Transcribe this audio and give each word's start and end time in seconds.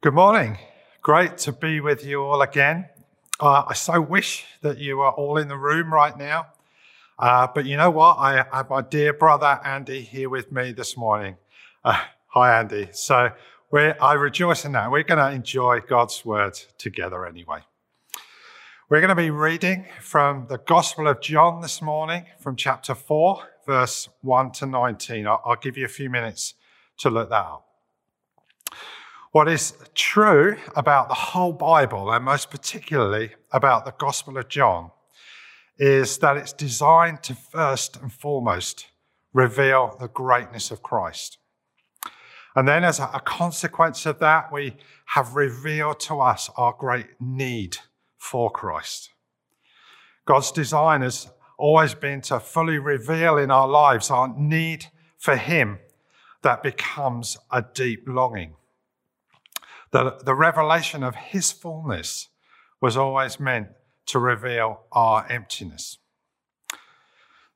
Good 0.00 0.14
morning. 0.14 0.58
Great 1.02 1.38
to 1.38 1.50
be 1.50 1.80
with 1.80 2.04
you 2.04 2.22
all 2.22 2.40
again. 2.40 2.88
Uh, 3.40 3.64
I 3.66 3.74
so 3.74 4.00
wish 4.00 4.44
that 4.62 4.78
you 4.78 5.00
are 5.00 5.10
all 5.10 5.38
in 5.38 5.48
the 5.48 5.56
room 5.56 5.92
right 5.92 6.16
now. 6.16 6.46
Uh, 7.18 7.48
but 7.52 7.66
you 7.66 7.76
know 7.76 7.90
what? 7.90 8.16
I 8.16 8.46
have 8.52 8.70
my 8.70 8.80
dear 8.80 9.12
brother 9.12 9.58
Andy 9.64 10.02
here 10.02 10.30
with 10.30 10.52
me 10.52 10.70
this 10.70 10.96
morning. 10.96 11.36
Uh, 11.84 12.00
hi, 12.28 12.60
Andy. 12.60 12.90
So 12.92 13.30
I 13.74 14.12
rejoice 14.12 14.64
in 14.64 14.70
that. 14.70 14.88
We're 14.88 15.02
going 15.02 15.18
to 15.18 15.32
enjoy 15.32 15.80
God's 15.80 16.24
word 16.24 16.54
together 16.78 17.26
anyway. 17.26 17.62
We're 18.88 19.00
going 19.00 19.08
to 19.08 19.16
be 19.16 19.30
reading 19.30 19.86
from 20.00 20.46
the 20.48 20.58
Gospel 20.58 21.08
of 21.08 21.20
John 21.20 21.60
this 21.60 21.82
morning, 21.82 22.26
from 22.38 22.54
chapter 22.54 22.94
4, 22.94 23.42
verse 23.66 24.08
1 24.20 24.52
to 24.52 24.66
19. 24.66 25.26
I'll, 25.26 25.42
I'll 25.44 25.56
give 25.56 25.76
you 25.76 25.86
a 25.86 25.88
few 25.88 26.08
minutes 26.08 26.54
to 26.98 27.10
look 27.10 27.30
that 27.30 27.34
up. 27.34 27.67
What 29.32 29.48
is 29.48 29.74
true 29.94 30.56
about 30.74 31.08
the 31.08 31.14
whole 31.14 31.52
Bible, 31.52 32.10
and 32.10 32.24
most 32.24 32.50
particularly 32.50 33.34
about 33.52 33.84
the 33.84 33.92
Gospel 33.98 34.38
of 34.38 34.48
John, 34.48 34.90
is 35.78 36.18
that 36.18 36.38
it's 36.38 36.54
designed 36.54 37.22
to 37.24 37.34
first 37.34 37.98
and 38.00 38.10
foremost 38.12 38.86
reveal 39.34 39.96
the 40.00 40.08
greatness 40.08 40.70
of 40.70 40.82
Christ. 40.82 41.38
And 42.56 42.66
then, 42.66 42.84
as 42.84 42.98
a 42.98 43.20
consequence 43.24 44.06
of 44.06 44.18
that, 44.20 44.50
we 44.50 44.76
have 45.06 45.34
revealed 45.34 46.00
to 46.00 46.20
us 46.20 46.50
our 46.56 46.74
great 46.76 47.06
need 47.20 47.76
for 48.16 48.50
Christ. 48.50 49.10
God's 50.24 50.50
design 50.50 51.02
has 51.02 51.30
always 51.58 51.94
been 51.94 52.22
to 52.22 52.40
fully 52.40 52.78
reveal 52.78 53.36
in 53.36 53.50
our 53.50 53.68
lives 53.68 54.10
our 54.10 54.28
need 54.36 54.86
for 55.18 55.36
Him 55.36 55.78
that 56.42 56.62
becomes 56.62 57.36
a 57.50 57.62
deep 57.62 58.04
longing. 58.06 58.54
The, 59.90 60.18
the 60.24 60.34
revelation 60.34 61.02
of 61.02 61.14
his 61.14 61.50
fullness 61.52 62.28
was 62.80 62.96
always 62.96 63.40
meant 63.40 63.68
to 64.06 64.18
reveal 64.18 64.80
our 64.92 65.26
emptiness. 65.28 65.98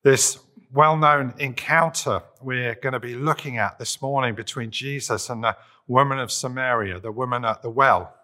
This 0.03 0.39
well 0.73 0.97
known 0.97 1.35
encounter 1.39 2.23
we're 2.41 2.75
going 2.75 2.95
to 2.95 3.01
be 3.01 3.15
looking 3.15 3.59
at 3.59 3.79
this 3.79 4.01
morning 4.01 4.35
between 4.35 4.71
Jesus 4.71 5.29
and 5.29 5.45
the 5.45 5.57
woman 5.87 6.19
of 6.19 6.33
Samaria, 6.33 7.01
the 7.01 7.13
woman 7.13 7.45
at 7.45 7.63
the 7.63 7.71
well, 7.71 8.15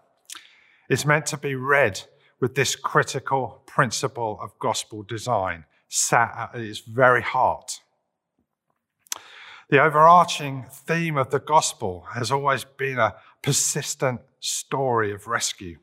is 0.89 1.05
meant 1.05 1.27
to 1.27 1.37
be 1.37 1.55
read 1.55 2.03
with 2.41 2.55
this 2.55 2.75
critical 2.75 3.63
principle 3.67 4.39
of 4.41 4.59
gospel 4.59 5.03
design 5.03 5.65
sat 5.89 6.51
at 6.55 6.61
its 6.61 6.81
very 6.81 7.23
heart. 7.23 7.81
The 9.71 9.83
overarching 9.83 10.67
theme 10.71 11.19
of 11.19 11.31
the 11.31 11.41
gospel 11.41 12.07
has 12.15 12.33
always 12.33 12.65
been 12.65 12.99
a 12.99 13.17
persistent 13.43 14.21
story 14.41 15.13
of 15.13 15.27
rescue. 15.27 15.79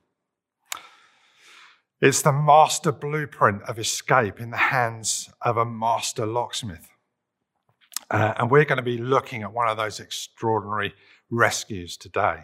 It's 2.01 2.21
the 2.21 2.33
master 2.33 2.91
blueprint 2.91 3.63
of 3.63 3.79
escape 3.79 4.39
in 4.39 4.51
the 4.51 4.57
hands 4.57 5.29
of 5.41 5.57
a 5.57 5.65
master 5.65 6.25
locksmith. 6.25 6.89
Uh, 8.11 8.33
and 8.37 8.51
we're 8.51 8.65
going 8.65 8.77
to 8.77 8.83
be 8.83 8.97
looking 8.97 9.43
at 9.43 9.53
one 9.53 9.67
of 9.67 9.77
those 9.77 9.99
extraordinary 9.99 10.93
rescues 11.29 11.97
today. 11.97 12.43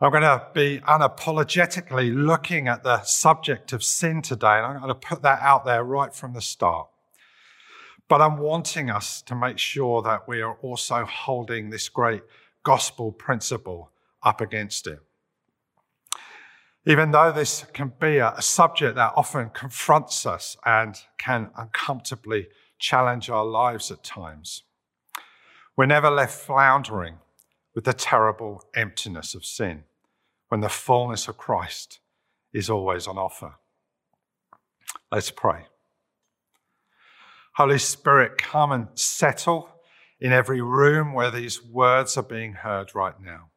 I'm 0.00 0.10
going 0.10 0.22
to 0.22 0.46
be 0.52 0.80
unapologetically 0.80 2.14
looking 2.14 2.68
at 2.68 2.82
the 2.82 3.02
subject 3.04 3.72
of 3.72 3.82
sin 3.82 4.20
today, 4.20 4.58
and 4.58 4.66
I'm 4.66 4.80
going 4.80 4.88
to 4.88 4.94
put 4.94 5.22
that 5.22 5.40
out 5.40 5.64
there 5.64 5.82
right 5.82 6.12
from 6.12 6.34
the 6.34 6.42
start. 6.42 6.88
But 8.08 8.20
I'm 8.20 8.36
wanting 8.36 8.90
us 8.90 9.22
to 9.22 9.34
make 9.34 9.58
sure 9.58 10.02
that 10.02 10.28
we 10.28 10.42
are 10.42 10.56
also 10.60 11.06
holding 11.06 11.70
this 11.70 11.88
great 11.88 12.22
gospel 12.66 13.12
principle 13.12 13.92
up 14.24 14.40
against 14.40 14.88
it. 14.88 14.98
Even 16.84 17.12
though 17.12 17.30
this 17.30 17.64
can 17.72 17.92
be 18.00 18.18
a, 18.18 18.34
subject 18.42 18.96
that 18.96 19.12
often 19.14 19.50
confronts 19.50 20.26
us 20.26 20.56
and 20.66 20.96
can 21.16 21.50
uncomfortably 21.56 22.48
challenge 22.80 23.30
our 23.30 23.44
lives 23.44 23.92
at 23.92 24.02
times, 24.02 24.64
we're 25.76 25.86
never 25.86 26.10
left 26.10 26.40
floundering 26.40 27.18
with 27.72 27.84
the 27.84 27.92
terrible 27.92 28.64
emptiness 28.74 29.36
of 29.36 29.44
sin 29.44 29.84
when 30.48 30.60
the 30.60 30.68
fullness 30.68 31.28
of 31.28 31.36
Christ 31.36 32.00
is 32.52 32.68
always 32.68 33.06
on 33.06 33.16
offer. 33.16 33.54
Let's 35.12 35.30
pray. 35.30 35.66
Holy 37.54 37.78
Spirit, 37.78 38.38
come 38.38 38.72
and 38.72 38.88
settle 38.96 39.70
in 40.20 40.32
every 40.32 40.60
room 40.60 41.12
where 41.12 41.30
these 41.30 41.62
words 41.62 42.16
are 42.16 42.22
being 42.22 42.52
heard 42.52 42.94
right 42.94 43.20
now. 43.20 43.50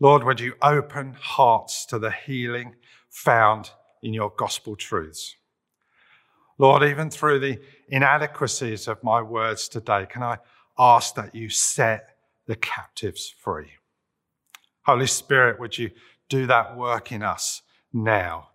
Lord, 0.00 0.24
would 0.24 0.40
you 0.40 0.54
open 0.60 1.16
hearts 1.18 1.86
to 1.86 1.98
the 1.98 2.10
healing 2.10 2.74
found 3.10 3.70
in 4.02 4.12
your 4.12 4.32
gospel 4.36 4.76
truths? 4.76 5.36
Lord, 6.58 6.82
even 6.82 7.10
through 7.10 7.40
the 7.40 7.60
inadequacies 7.88 8.86
of 8.86 9.02
my 9.02 9.22
words 9.22 9.68
today, 9.68 10.06
can 10.08 10.22
I 10.22 10.38
ask 10.78 11.14
that 11.14 11.34
you 11.34 11.48
set 11.48 12.16
the 12.46 12.56
captives 12.56 13.34
free? 13.38 13.70
Holy 14.82 15.06
Spirit, 15.06 15.58
would 15.58 15.78
you 15.78 15.90
do 16.28 16.46
that 16.46 16.76
work 16.76 17.10
in 17.10 17.22
us 17.22 17.62
now? 17.92 18.48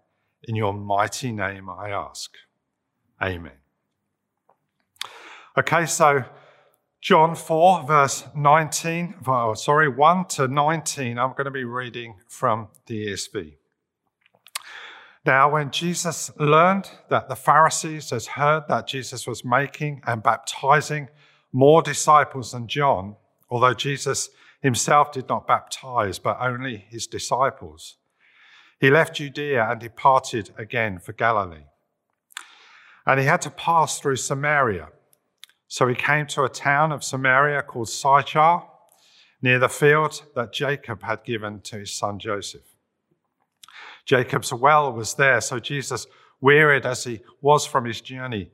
In 0.43 0.55
your 0.55 0.73
mighty 0.73 1.31
name, 1.31 1.69
I 1.69 1.89
ask. 1.89 2.31
Amen. 3.21 3.51
Okay, 5.57 5.85
so 5.85 6.23
John 7.01 7.33
4, 7.33 7.83
verse 7.83 8.25
19, 8.35 9.15
oh, 9.25 9.53
sorry, 9.53 9.87
1 9.87 10.25
to 10.25 10.49
19, 10.49 11.17
I'm 11.17 11.31
going 11.31 11.45
to 11.45 11.51
be 11.51 11.63
reading 11.63 12.15
from 12.27 12.67
the 12.87 13.07
ESV. 13.07 13.55
Now, 15.25 15.49
when 15.49 15.71
Jesus 15.71 16.29
learned 16.37 16.91
that 17.09 17.29
the 17.29 17.37
Pharisees 17.37 18.09
had 18.09 18.25
heard 18.25 18.63
that 18.67 18.85
Jesus 18.85 19.25
was 19.25 19.45
making 19.45 20.01
and 20.05 20.21
baptizing 20.21 21.07
more 21.53 21.81
disciples 21.81 22.51
than 22.51 22.67
John, 22.67 23.15
although 23.49 23.73
Jesus 23.73 24.29
himself 24.61 25.13
did 25.13 25.29
not 25.29 25.47
baptize, 25.47 26.19
but 26.19 26.37
only 26.41 26.85
his 26.89 27.07
disciples, 27.07 27.95
he 28.81 28.89
left 28.89 29.15
Judea 29.15 29.69
and 29.69 29.79
departed 29.79 30.49
again 30.57 30.99
for 30.99 31.13
Galilee. 31.13 31.63
And 33.05 33.21
he 33.21 33.25
had 33.25 33.41
to 33.43 33.49
pass 33.49 33.99
through 33.99 34.17
Samaria. 34.17 34.89
So 35.69 35.87
he 35.87 35.93
came 35.93 36.25
to 36.27 36.43
a 36.43 36.49
town 36.49 36.91
of 36.91 37.03
Samaria 37.03 37.61
called 37.61 37.89
Sychar, 37.89 38.63
near 39.41 39.59
the 39.59 39.69
field 39.69 40.23
that 40.35 40.51
Jacob 40.51 41.03
had 41.03 41.23
given 41.23 41.61
to 41.61 41.77
his 41.77 41.93
son 41.93 42.17
Joseph. 42.17 42.75
Jacob's 44.03 44.51
well 44.51 44.91
was 44.91 45.13
there, 45.13 45.39
so 45.39 45.59
Jesus, 45.59 46.07
wearied 46.41 46.87
as 46.87 47.03
he 47.03 47.21
was 47.39 47.67
from 47.67 47.85
his 47.85 48.01
journey, 48.01 48.49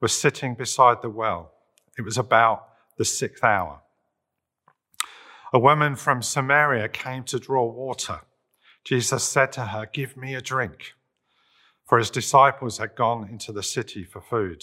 was 0.00 0.12
sitting 0.12 0.54
beside 0.54 1.00
the 1.00 1.08
well. 1.08 1.52
It 1.96 2.02
was 2.02 2.18
about 2.18 2.68
the 2.98 3.04
sixth 3.04 3.42
hour. 3.42 3.80
A 5.52 5.58
woman 5.58 5.96
from 5.96 6.20
Samaria 6.20 6.90
came 6.90 7.24
to 7.24 7.38
draw 7.38 7.64
water. 7.64 8.20
Jesus 8.84 9.24
said 9.24 9.52
to 9.52 9.62
her, 9.62 9.88
Give 9.90 10.18
me 10.18 10.34
a 10.34 10.42
drink, 10.42 10.92
for 11.86 11.96
his 11.96 12.10
disciples 12.10 12.76
had 12.76 12.94
gone 12.94 13.26
into 13.26 13.52
the 13.52 13.62
city 13.62 14.04
for 14.04 14.20
food. 14.20 14.62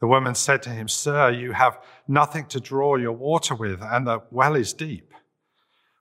The 0.00 0.06
woman 0.06 0.34
said 0.34 0.62
to 0.62 0.70
him, 0.70 0.88
Sir, 0.88 1.30
you 1.30 1.52
have 1.52 1.78
nothing 2.08 2.46
to 2.46 2.60
draw 2.60 2.96
your 2.96 3.12
water 3.12 3.54
with, 3.54 3.82
and 3.82 4.06
the 4.06 4.22
well 4.30 4.56
is 4.56 4.72
deep. 4.72 5.12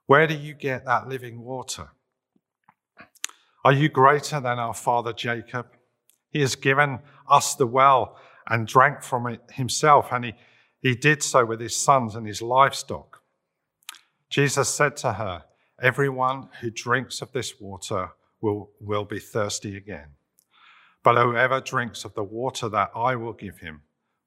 Where 0.06 0.26
do 0.26 0.34
you 0.34 0.54
get 0.54 0.86
that 0.86 1.10
living 1.10 1.42
water? 1.42 1.90
Are 3.66 3.74
you 3.74 3.90
greater 3.90 4.40
than 4.40 4.58
our 4.58 4.74
father 4.74 5.12
Jacob? 5.12 5.68
He 6.32 6.40
has 6.40 6.56
given 6.56 7.00
us 7.30 7.56
the 7.56 7.68
well 7.68 8.18
and 8.48 8.66
drank 8.66 9.04
from 9.04 9.28
it 9.28 9.42
himself, 9.52 10.08
and 10.14 10.26
he, 10.26 10.34
he 10.82 10.96
did 10.96 11.22
so 11.22 11.46
with 11.46 11.60
his 11.60 11.76
sons 11.76 12.16
and 12.16 12.26
his 12.26 12.42
livestock. 12.42 13.22
Jesus 14.30 14.70
said 14.70 14.96
to 14.98 15.14
her, 15.14 15.44
Everyone 15.82 16.50
who 16.62 16.70
drinks 16.70 17.22
of 17.22 17.34
this 17.34 17.60
water 17.60 18.12
will, 18.42 18.72
will 18.80 19.06
be 19.06 19.20
thirsty 19.20 19.76
again. 19.76 20.08
But 21.04 21.22
whoever 21.22 21.60
drinks 21.60 22.06
of 22.06 22.14
the 22.14 22.24
water 22.24 22.70
that 22.70 22.92
I 22.96 23.16
will 23.16 23.34
give 23.34 23.60
him 23.60 23.82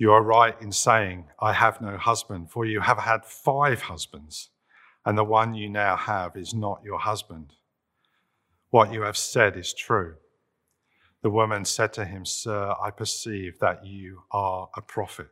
You 0.00 0.12
are 0.12 0.22
right 0.22 0.54
in 0.62 0.70
saying, 0.70 1.24
I 1.40 1.52
have 1.52 1.80
no 1.80 1.96
husband, 1.96 2.52
for 2.52 2.64
you 2.64 2.80
have 2.80 2.98
had 2.98 3.24
five 3.24 3.82
husbands, 3.82 4.50
and 5.04 5.18
the 5.18 5.24
one 5.24 5.54
you 5.54 5.68
now 5.68 5.96
have 5.96 6.36
is 6.36 6.54
not 6.54 6.82
your 6.84 7.00
husband. 7.00 7.54
What 8.70 8.92
you 8.92 9.02
have 9.02 9.16
said 9.16 9.56
is 9.56 9.74
true. 9.74 10.14
The 11.22 11.30
woman 11.30 11.64
said 11.64 11.92
to 11.94 12.04
him, 12.04 12.24
Sir, 12.24 12.74
I 12.80 12.92
perceive 12.92 13.58
that 13.58 13.84
you 13.84 14.22
are 14.30 14.68
a 14.76 14.82
prophet. 14.82 15.30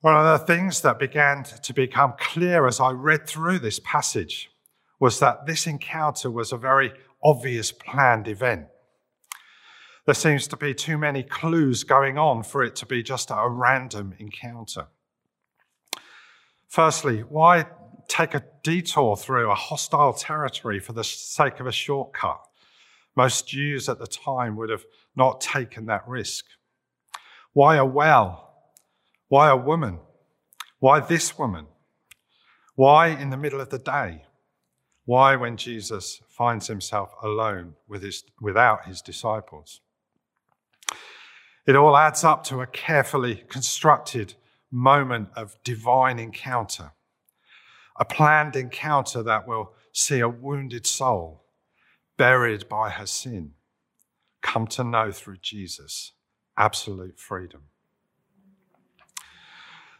One 0.00 0.14
of 0.14 0.38
the 0.38 0.46
things 0.46 0.82
that 0.82 1.00
began 1.00 1.42
to 1.42 1.72
become 1.74 2.14
clear 2.16 2.68
as 2.68 2.78
I 2.78 2.92
read 2.92 3.26
through 3.26 3.58
this 3.58 3.80
passage 3.80 4.50
was 5.00 5.18
that 5.18 5.46
this 5.46 5.66
encounter 5.66 6.30
was 6.30 6.52
a 6.52 6.56
very 6.56 6.92
obvious 7.24 7.72
planned 7.72 8.28
event. 8.28 8.66
There 10.08 10.14
seems 10.14 10.46
to 10.46 10.56
be 10.56 10.72
too 10.72 10.96
many 10.96 11.22
clues 11.22 11.84
going 11.84 12.16
on 12.16 12.42
for 12.42 12.62
it 12.62 12.74
to 12.76 12.86
be 12.86 13.02
just 13.02 13.30
a 13.30 13.46
random 13.46 14.14
encounter. 14.18 14.86
Firstly, 16.66 17.18
why 17.20 17.66
take 18.08 18.32
a 18.32 18.42
detour 18.62 19.18
through 19.18 19.50
a 19.50 19.54
hostile 19.54 20.14
territory 20.14 20.80
for 20.80 20.94
the 20.94 21.04
sake 21.04 21.60
of 21.60 21.66
a 21.66 21.72
shortcut? 21.72 22.40
Most 23.16 23.48
Jews 23.48 23.86
at 23.86 23.98
the 23.98 24.06
time 24.06 24.56
would 24.56 24.70
have 24.70 24.86
not 25.14 25.42
taken 25.42 25.84
that 25.84 26.08
risk. 26.08 26.46
Why 27.52 27.76
a 27.76 27.84
well? 27.84 28.54
Why 29.28 29.50
a 29.50 29.56
woman? 29.58 29.98
Why 30.78 31.00
this 31.00 31.38
woman? 31.38 31.66
Why 32.76 33.08
in 33.08 33.28
the 33.28 33.36
middle 33.36 33.60
of 33.60 33.68
the 33.68 33.78
day? 33.78 34.24
Why 35.04 35.36
when 35.36 35.58
Jesus 35.58 36.22
finds 36.30 36.66
himself 36.66 37.12
alone 37.22 37.74
with 37.86 38.02
his, 38.02 38.24
without 38.40 38.86
his 38.86 39.02
disciples? 39.02 39.82
It 41.68 41.76
all 41.76 41.98
adds 41.98 42.24
up 42.24 42.44
to 42.44 42.62
a 42.62 42.66
carefully 42.66 43.44
constructed 43.46 44.32
moment 44.70 45.28
of 45.36 45.62
divine 45.64 46.18
encounter, 46.18 46.92
a 48.00 48.06
planned 48.06 48.56
encounter 48.56 49.22
that 49.24 49.46
will 49.46 49.74
see 49.92 50.20
a 50.20 50.30
wounded 50.30 50.86
soul 50.86 51.44
buried 52.16 52.70
by 52.70 52.88
her 52.88 53.04
sin, 53.04 53.52
come 54.40 54.66
to 54.68 54.82
know 54.82 55.12
through 55.12 55.36
Jesus 55.42 56.12
absolute 56.56 57.20
freedom. 57.20 57.64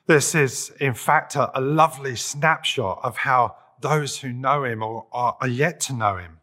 This 0.07 0.35
is, 0.35 0.73
in 0.81 0.95
fact, 0.95 1.37
a, 1.37 1.51
a 1.57 1.61
lovely 1.61 2.17
snapshot 2.17 3.01
of 3.03 3.19
how 3.19 3.57
those 3.83 4.21
who 4.21 4.33
know 4.33 4.65
him 4.65 4.83
or 4.83 5.07
are, 5.13 5.37
are 5.43 5.47
yet 5.49 5.81
to 5.81 5.93
know 5.93 6.17
him 6.17 6.39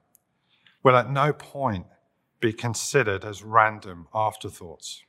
will 0.83 0.95
at 0.95 1.10
no 1.10 1.33
point 1.33 1.88
be 2.39 2.54
considered 2.54 3.25
as 3.25 3.42
random 3.42 4.07
afterthoughts. 4.13 5.01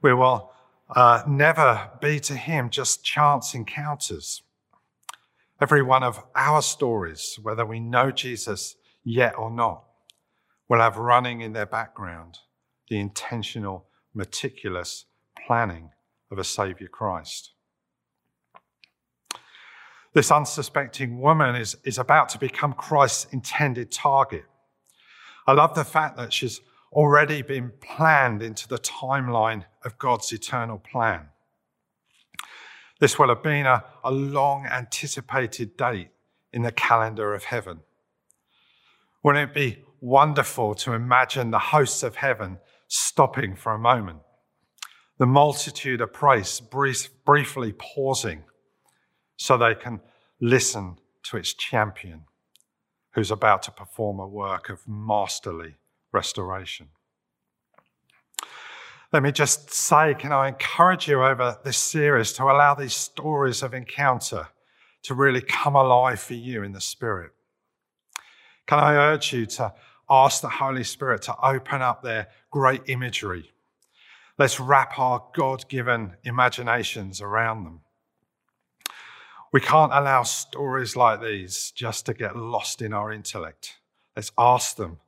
We 0.00 0.14
will 0.14 0.52
uh, 0.94 1.22
never 1.26 1.90
be 2.00 2.20
to 2.20 2.34
him 2.34 2.70
just 2.70 3.04
chance 3.04 3.54
encounters. 3.54 4.42
Every 5.60 5.82
one 5.82 6.02
of 6.02 6.24
our 6.34 6.62
stories, 6.62 7.38
whether 7.42 7.66
we 7.66 7.80
know 7.80 8.10
Jesus 8.10 8.76
yet 9.04 9.36
or 9.36 9.50
not, 9.50 9.84
will 10.68 10.80
have 10.80 10.96
running 10.96 11.40
in 11.40 11.52
their 11.52 11.66
background 11.66 12.38
the 12.88 12.98
intentional, 12.98 13.86
meticulous 14.14 15.06
planning 15.46 15.90
of 16.30 16.38
a 16.38 16.44
Saviour 16.44 16.88
Christ. 16.88 17.52
This 20.14 20.30
unsuspecting 20.30 21.20
woman 21.20 21.54
is, 21.54 21.76
is 21.84 21.98
about 21.98 22.28
to 22.30 22.38
become 22.38 22.72
Christ's 22.72 23.32
intended 23.32 23.90
target. 23.90 24.44
I 25.46 25.52
love 25.52 25.74
the 25.74 25.84
fact 25.84 26.16
that 26.16 26.32
she's 26.32 26.60
already 26.92 27.42
been 27.42 27.72
planned 27.80 28.42
into 28.42 28.66
the 28.68 28.78
timeline 28.78 29.64
of 29.84 29.98
God's 29.98 30.32
eternal 30.32 30.78
plan. 30.78 31.28
This 33.00 33.18
will 33.18 33.28
have 33.28 33.42
been 33.42 33.66
a, 33.66 33.84
a 34.02 34.10
long 34.10 34.66
anticipated 34.66 35.76
date 35.76 36.08
in 36.52 36.62
the 36.62 36.72
calendar 36.72 37.34
of 37.34 37.44
heaven. 37.44 37.80
Wouldn't 39.22 39.50
it 39.50 39.54
be 39.54 39.84
wonderful 40.00 40.74
to 40.76 40.92
imagine 40.92 41.50
the 41.50 41.58
hosts 41.58 42.02
of 42.02 42.16
heaven 42.16 42.58
stopping 42.88 43.54
for 43.54 43.72
a 43.72 43.78
moment? 43.78 44.20
The 45.18 45.26
multitude 45.26 46.00
of 46.00 46.12
praise 46.12 46.60
brief, 46.60 47.08
briefly 47.24 47.72
pausing 47.72 48.44
so 49.36 49.56
they 49.56 49.74
can 49.74 50.00
listen 50.40 50.96
to 51.24 51.36
its 51.36 51.52
champion 51.52 52.24
who's 53.14 53.30
about 53.30 53.62
to 53.64 53.70
perform 53.70 54.20
a 54.20 54.26
work 54.26 54.68
of 54.68 54.86
masterly 54.86 55.74
restoration. 56.12 56.88
Let 59.12 59.22
me 59.22 59.32
just 59.32 59.72
say, 59.72 60.14
can 60.14 60.32
I 60.32 60.48
encourage 60.48 61.08
you 61.08 61.22
over 61.22 61.58
this 61.64 61.78
series 61.78 62.32
to 62.34 62.44
allow 62.44 62.74
these 62.74 62.94
stories 62.94 63.62
of 63.62 63.72
encounter 63.72 64.48
to 65.04 65.14
really 65.14 65.40
come 65.40 65.76
alive 65.76 66.20
for 66.20 66.34
you 66.34 66.62
in 66.62 66.72
the 66.72 66.80
Spirit? 66.80 67.32
Can 68.66 68.78
I 68.78 68.94
urge 68.94 69.32
you 69.32 69.46
to 69.46 69.72
ask 70.10 70.42
the 70.42 70.50
Holy 70.50 70.84
Spirit 70.84 71.22
to 71.22 71.36
open 71.42 71.80
up 71.80 72.02
their 72.02 72.28
great 72.50 72.82
imagery? 72.86 73.50
Let's 74.36 74.60
wrap 74.60 74.98
our 74.98 75.24
God 75.34 75.68
given 75.70 76.16
imaginations 76.24 77.22
around 77.22 77.64
them. 77.64 77.80
We 79.52 79.60
can't 79.62 79.92
allow 79.92 80.24
stories 80.24 80.96
like 80.96 81.22
these 81.22 81.72
just 81.74 82.04
to 82.06 82.14
get 82.14 82.36
lost 82.36 82.82
in 82.82 82.92
our 82.92 83.10
intellect. 83.10 83.78
Let's 84.14 84.32
ask 84.36 84.76
them 84.76 84.98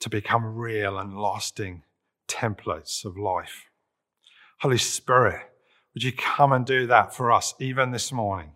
to 0.00 0.10
become 0.10 0.56
real 0.56 0.98
and 0.98 1.18
lasting 1.18 1.82
templates 2.28 3.04
of 3.04 3.16
life. 3.16 3.70
Holy 4.60 4.78
Spirit, 4.78 5.40
would 5.94 6.02
you 6.02 6.12
come 6.12 6.52
and 6.52 6.64
do 6.66 6.86
that 6.86 7.14
for 7.14 7.32
us 7.32 7.54
even 7.58 7.90
this 7.90 8.12
morning? 8.12 8.52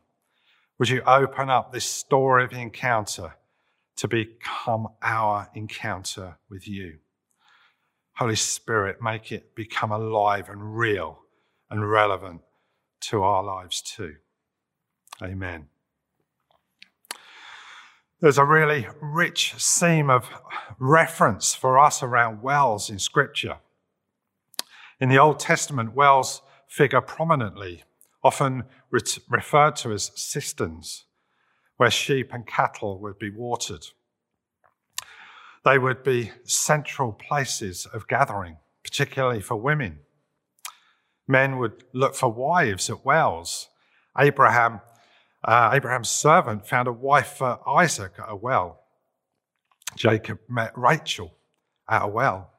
Would 0.79 0.89
you 0.89 1.03
open 1.03 1.51
up 1.51 1.73
this 1.73 1.85
story 1.85 2.45
of 2.45 2.53
encounter 2.53 3.35
to 4.01 4.09
become 4.09 4.89
our 5.03 5.51
encounter 5.55 6.39
with 6.49 6.67
you. 6.67 6.97
Holy 8.17 8.35
Spirit, 8.35 9.03
make 9.03 9.31
it 9.31 9.55
become 9.55 9.93
alive 9.93 10.49
and 10.49 10.75
real 10.79 11.19
and 11.69 11.91
relevant 11.91 12.41
to 13.03 13.23
our 13.23 13.44
lives 13.44 13.82
too. 13.82 14.15
Amen. 15.23 15.69
There's 18.20 18.36
a 18.36 18.44
really 18.44 18.86
rich 19.00 19.55
seam 19.56 20.10
of 20.10 20.29
reference 20.79 21.55
for 21.55 21.79
us 21.79 22.03
around 22.03 22.43
wells 22.43 22.91
in 22.91 22.98
Scripture. 22.98 23.56
In 25.00 25.08
the 25.08 25.19
Old 25.19 25.39
Testament, 25.39 25.94
wells 25.94 26.43
figure 26.69 27.00
prominently, 27.00 27.84
often 28.22 28.65
referred 28.91 29.77
to 29.77 29.93
as 29.93 30.12
cisterns 30.15 31.05
where 31.79 31.91
sheep 31.91 32.34
and 32.34 32.46
cattle 32.46 32.98
would 32.98 33.19
be 33.19 33.31
watered. 33.31 33.86
They 35.65 35.79
would 35.79 36.03
be 36.03 36.31
central 36.44 37.12
places 37.15 37.86
of 37.86 38.06
gathering, 38.06 38.58
particularly 38.82 39.41
for 39.41 39.56
women. 39.56 40.00
Men 41.27 41.56
would 41.56 41.84
look 41.94 42.15
for 42.15 42.29
wives 42.29 42.91
at 42.91 43.03
wells. 43.03 43.70
Abraham, 44.19 44.82
uh, 45.44 45.70
Abraham's 45.73 46.09
servant, 46.09 46.67
found 46.67 46.89
a 46.89 46.93
wife 46.93 47.35
for 47.39 47.61
Isaac 47.69 48.13
at 48.19 48.27
a 48.29 48.37
well. 48.37 48.81
Jacob 49.97 50.39
met 50.49 50.73
Rachel 50.77 51.35
at 51.89 52.03
a 52.03 52.09
well. 52.09 52.53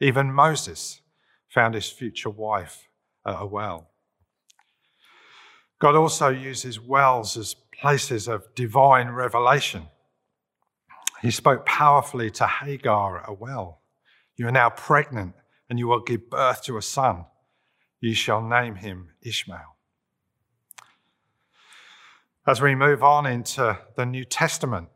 Even 0.00 0.32
Moses 0.32 1.00
found 1.48 1.74
his 1.74 1.88
future 1.88 2.30
wife 2.30 2.88
at 3.26 3.40
a 3.40 3.46
well. 3.46 3.90
God 5.78 5.94
also 5.94 6.28
uses 6.28 6.80
wells 6.80 7.36
as 7.36 7.54
places 7.54 8.28
of 8.28 8.54
divine 8.54 9.08
revelation. 9.08 9.86
He 11.22 11.30
spoke 11.30 11.66
powerfully 11.66 12.30
to 12.32 12.46
Hagar 12.46 13.22
at 13.22 13.28
a 13.28 13.32
well. 13.32 13.80
You 14.36 14.48
are 14.48 14.52
now 14.52 14.70
pregnant, 14.70 15.34
and 15.68 15.78
you 15.78 15.88
will 15.88 16.02
give 16.02 16.30
birth 16.30 16.62
to 16.64 16.76
a 16.76 16.82
son. 16.82 17.24
You 18.00 18.14
shall 18.14 18.42
name 18.42 18.76
him 18.76 19.10
Ishmael. 19.22 19.75
As 22.48 22.62
we 22.62 22.76
move 22.76 23.02
on 23.02 23.26
into 23.26 23.76
the 23.96 24.06
New 24.06 24.24
Testament, 24.24 24.88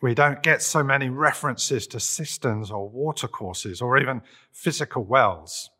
we 0.00 0.14
don't 0.14 0.44
get 0.44 0.62
so 0.62 0.84
many 0.84 1.08
references 1.08 1.88
to 1.88 1.98
cisterns 1.98 2.70
or 2.70 2.88
watercourses 2.88 3.82
or 3.82 3.98
even 3.98 4.22
physical 4.52 5.02
wells. 5.02 5.70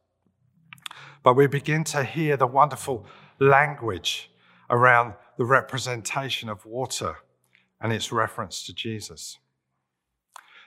But 1.22 1.34
we 1.34 1.46
begin 1.46 1.84
to 1.84 2.02
hear 2.02 2.36
the 2.36 2.48
wonderful 2.48 3.06
language 3.38 4.30
around 4.68 5.14
the 5.38 5.44
representation 5.44 6.48
of 6.48 6.66
water 6.66 7.18
and 7.80 7.92
its 7.92 8.10
reference 8.10 8.64
to 8.66 8.74
Jesus. 8.74 9.38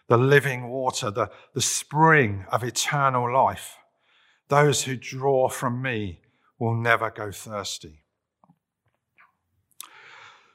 the 0.08 0.18
living 0.18 0.70
water, 0.70 1.12
the, 1.12 1.30
the 1.54 1.62
spring 1.62 2.46
of 2.52 2.64
eternal 2.64 3.32
life. 3.32 3.78
Those 4.48 4.84
who 4.84 4.96
draw 4.96 5.50
from 5.50 5.82
me 5.82 6.22
will 6.58 6.76
never 6.76 7.10
go 7.12 7.32
thirsty. 7.32 8.04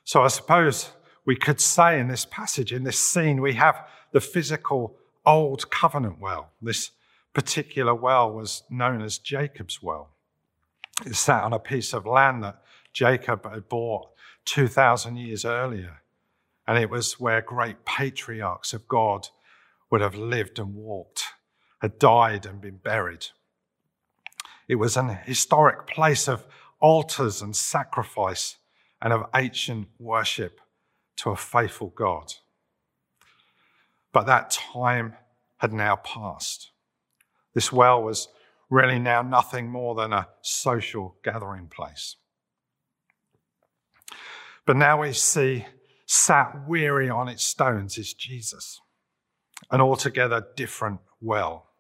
So 0.05 0.23
I 0.23 0.29
suppose 0.29 0.91
we 1.25 1.37
could 1.37 1.61
say 1.61 1.99
in 2.01 2.09
this 2.09 2.25
passage, 2.25 2.73
in 2.73 2.85
this 2.85 2.99
scene, 2.99 3.41
we 3.41 3.55
have 3.55 3.87
the 4.13 4.21
physical 4.21 4.97
old 5.25 5.71
covenant 5.71 6.21
well. 6.21 6.51
This 6.61 6.91
particular 7.33 7.95
well 7.95 8.33
was 8.33 8.65
known 8.69 9.03
as 9.03 9.19
Jacob's 9.19 9.83
well. 9.83 10.11
It 11.07 11.15
sat 11.15 11.45
on 11.45 11.53
a 11.53 11.59
piece 11.59 11.93
of 11.93 12.07
land 12.07 12.43
that 12.43 12.63
Jacob 12.93 13.51
had 13.51 13.69
bought 13.69 14.09
2,000 14.45 15.17
years 15.17 15.45
earlier. 15.45 16.03
And 16.67 16.79
it 16.79 16.91
was 16.91 17.19
where 17.19 17.41
great 17.41 17.85
patriarchs 17.85 18.73
of 18.73 18.87
God 18.87 19.29
would 19.91 20.01
have 20.01 20.15
lived 20.15 20.59
and 20.59 20.75
walked, 20.75 21.25
had 21.81 21.99
died 21.99 22.47
and 22.47 22.61
been 22.61 22.77
buried. 22.77 23.27
It 24.69 24.77
was 24.77 24.97
an 24.97 25.09
historic 25.09 25.87
place 25.87 26.29
of 26.29 26.47
altars 26.81 27.43
and 27.43 27.55
sacrifice 27.55 28.57
and 29.03 29.13
of 29.13 29.27
ancient 29.35 29.89
worship 29.99 30.61
to 31.17 31.31
a 31.31 31.37
faithful 31.37 31.89
God. 31.89 32.33
But 34.13 34.27
that 34.27 34.51
time 34.51 35.15
had 35.59 35.73
now 35.73 35.97
passed. 35.97 36.71
This 37.53 37.73
well 37.73 38.03
was 38.03 38.29
really 38.71 39.01
now 39.01 39.21
nothing 39.21 39.69
more 39.69 39.97
than 39.97 40.13
a 40.13 40.29
social 40.41 41.17
gathering 41.25 41.67
place. 41.67 42.17
But 44.65 44.77
now 44.77 45.03
we 45.03 45.13
see 45.13 45.67
sat 46.07 46.69
weary 46.69 47.11
on 47.11 47.29
its 47.29 47.43
stones 47.43 47.99
is 47.99 48.15
Jesus, 48.15 48.81
an 49.71 49.81
altogether 49.81 50.47
different 50.57 51.01
well, 51.21 51.71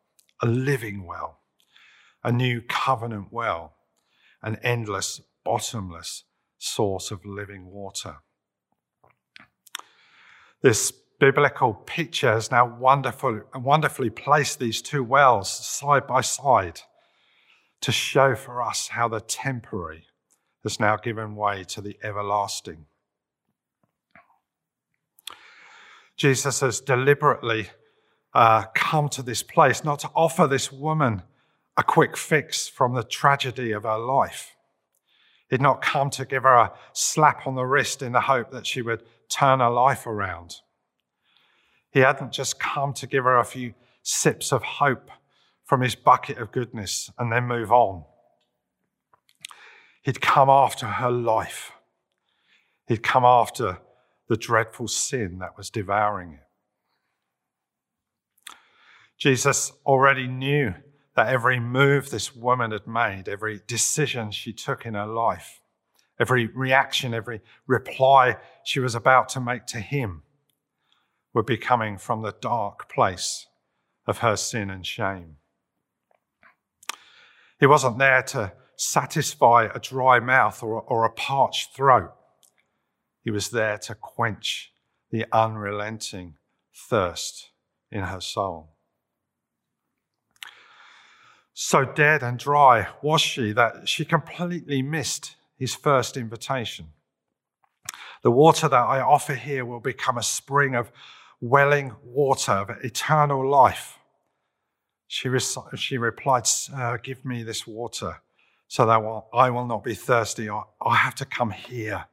a 0.42 0.46
living 0.46 1.06
well, 1.06 1.38
a 2.24 2.32
new 2.32 2.60
covenant 2.60 3.28
well, 3.30 3.76
an 4.42 4.56
endless, 4.62 5.20
bottomless 5.44 6.24
source 6.62 7.10
of 7.10 7.24
living 7.24 7.66
water. 7.66 8.18
This 10.62 10.92
biblical 11.18 11.74
picture 11.74 12.32
has 12.32 12.52
now 12.52 12.64
wonderful, 12.78 13.42
wonderfully 13.54 14.10
placed 14.10 14.60
these 14.60 14.80
two 14.80 15.02
wells 15.02 15.50
side 15.50 16.06
by 16.06 16.20
side 16.20 16.80
to 17.80 17.90
show 17.90 18.36
for 18.36 18.62
us 18.62 18.88
how 18.88 19.08
the 19.08 19.20
temporary 19.20 20.04
has 20.62 20.78
now 20.78 20.96
given 20.96 21.34
way 21.34 21.64
to 21.64 21.80
the 21.80 21.98
everlasting. 22.02 22.86
Jesus 26.16 26.60
has 26.60 26.80
deliberately 26.80 27.70
uh, 28.34 28.66
come 28.72 29.08
to 29.08 29.22
this 29.22 29.42
place 29.42 29.82
not 29.82 29.98
to 29.98 30.10
offer 30.14 30.46
this 30.46 30.70
woman 30.70 31.22
a 31.76 31.82
quick 31.82 32.16
fix 32.16 32.68
from 32.68 32.94
the 32.94 33.02
tragedy 33.02 33.72
of 33.72 33.82
her 33.82 33.98
life. 33.98 34.54
He'd 35.52 35.60
not 35.60 35.82
come 35.82 36.08
to 36.12 36.24
give 36.24 36.44
her 36.44 36.54
a 36.54 36.72
slap 36.94 37.46
on 37.46 37.56
the 37.56 37.66
wrist 37.66 38.00
in 38.00 38.12
the 38.12 38.22
hope 38.22 38.52
that 38.52 38.66
she 38.66 38.80
would 38.80 39.02
turn 39.28 39.60
her 39.60 39.68
life 39.68 40.06
around. 40.06 40.62
He 41.90 42.00
hadn't 42.00 42.32
just 42.32 42.58
come 42.58 42.94
to 42.94 43.06
give 43.06 43.24
her 43.24 43.38
a 43.38 43.44
few 43.44 43.74
sips 44.02 44.50
of 44.50 44.62
hope 44.62 45.10
from 45.62 45.82
his 45.82 45.94
bucket 45.94 46.38
of 46.38 46.52
goodness 46.52 47.10
and 47.18 47.30
then 47.30 47.44
move 47.44 47.70
on. 47.70 48.04
He'd 50.00 50.22
come 50.22 50.48
after 50.48 50.86
her 50.86 51.10
life. 51.10 51.72
He'd 52.86 53.02
come 53.02 53.26
after 53.26 53.76
the 54.30 54.38
dreadful 54.38 54.88
sin 54.88 55.40
that 55.40 55.58
was 55.58 55.68
devouring 55.68 56.32
it. 56.32 58.54
Jesus 59.18 59.70
already 59.84 60.26
knew 60.26 60.72
that 61.14 61.28
every 61.28 61.60
move 61.60 62.10
this 62.10 62.34
woman 62.34 62.70
had 62.70 62.86
made, 62.86 63.28
every 63.28 63.60
decision 63.66 64.30
she 64.30 64.52
took 64.52 64.86
in 64.86 64.94
her 64.94 65.06
life, 65.06 65.60
every 66.18 66.46
reaction, 66.46 67.12
every 67.12 67.40
reply 67.66 68.36
she 68.64 68.80
was 68.80 68.94
about 68.94 69.28
to 69.30 69.40
make 69.40 69.66
to 69.66 69.80
him 69.80 70.22
would 71.34 71.46
be 71.46 71.56
coming 71.56 71.98
from 71.98 72.22
the 72.22 72.34
dark 72.40 72.88
place 72.88 73.46
of 74.06 74.18
her 74.18 74.36
sin 74.36 74.70
and 74.70 74.86
shame. 74.86 75.36
He 77.60 77.66
wasn't 77.66 77.98
there 77.98 78.22
to 78.24 78.52
satisfy 78.76 79.68
a 79.72 79.78
dry 79.78 80.18
mouth 80.18 80.62
or, 80.62 80.82
or 80.82 81.04
a 81.04 81.12
parched 81.12 81.74
throat. 81.76 82.12
He 83.22 83.30
was 83.30 83.50
there 83.50 83.78
to 83.78 83.94
quench 83.94 84.72
the 85.10 85.26
unrelenting 85.32 86.34
thirst 86.74 87.50
in 87.90 88.02
her 88.02 88.20
soul. 88.20 88.71
So 91.54 91.84
dead 91.84 92.22
and 92.22 92.38
dry 92.38 92.88
was 93.02 93.20
she 93.20 93.52
that 93.52 93.88
she 93.88 94.04
completely 94.04 94.82
missed 94.82 95.36
his 95.58 95.74
first 95.74 96.16
invitation. 96.16 96.88
The 98.22 98.30
water 98.30 98.68
that 98.68 98.76
I 98.76 99.00
offer 99.00 99.34
here 99.34 99.64
will 99.64 99.80
become 99.80 100.16
a 100.16 100.22
spring 100.22 100.74
of 100.74 100.90
welling 101.40 101.92
water 102.04 102.52
of 102.52 102.70
eternal 102.82 103.48
life. 103.48 103.98
She, 105.08 105.28
she 105.76 105.98
replied, 105.98 106.46
Give 107.02 107.24
me 107.24 107.42
this 107.42 107.66
water 107.66 108.22
so 108.68 108.86
that 108.86 109.22
I 109.34 109.50
will 109.50 109.66
not 109.66 109.84
be 109.84 109.94
thirsty. 109.94 110.48
I, 110.48 110.62
I 110.80 110.96
have 110.96 111.14
to 111.16 111.26
come 111.26 111.50
here 111.50 112.06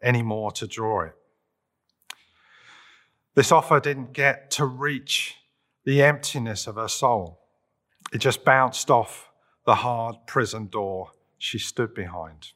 anymore 0.00 0.52
to 0.52 0.66
draw 0.66 1.02
it. 1.02 1.16
This 3.34 3.50
offer 3.50 3.80
didn't 3.80 4.12
get 4.12 4.50
to 4.52 4.64
reach 4.64 5.34
the 5.84 6.02
emptiness 6.02 6.66
of 6.66 6.76
her 6.76 6.88
soul. 6.88 7.45
It 8.12 8.18
just 8.18 8.44
bounced 8.44 8.90
off 8.90 9.30
the 9.64 9.76
hard 9.76 10.16
prison 10.26 10.68
door 10.68 11.10
she 11.38 11.58
stood 11.58 11.94
behind. 11.94 12.52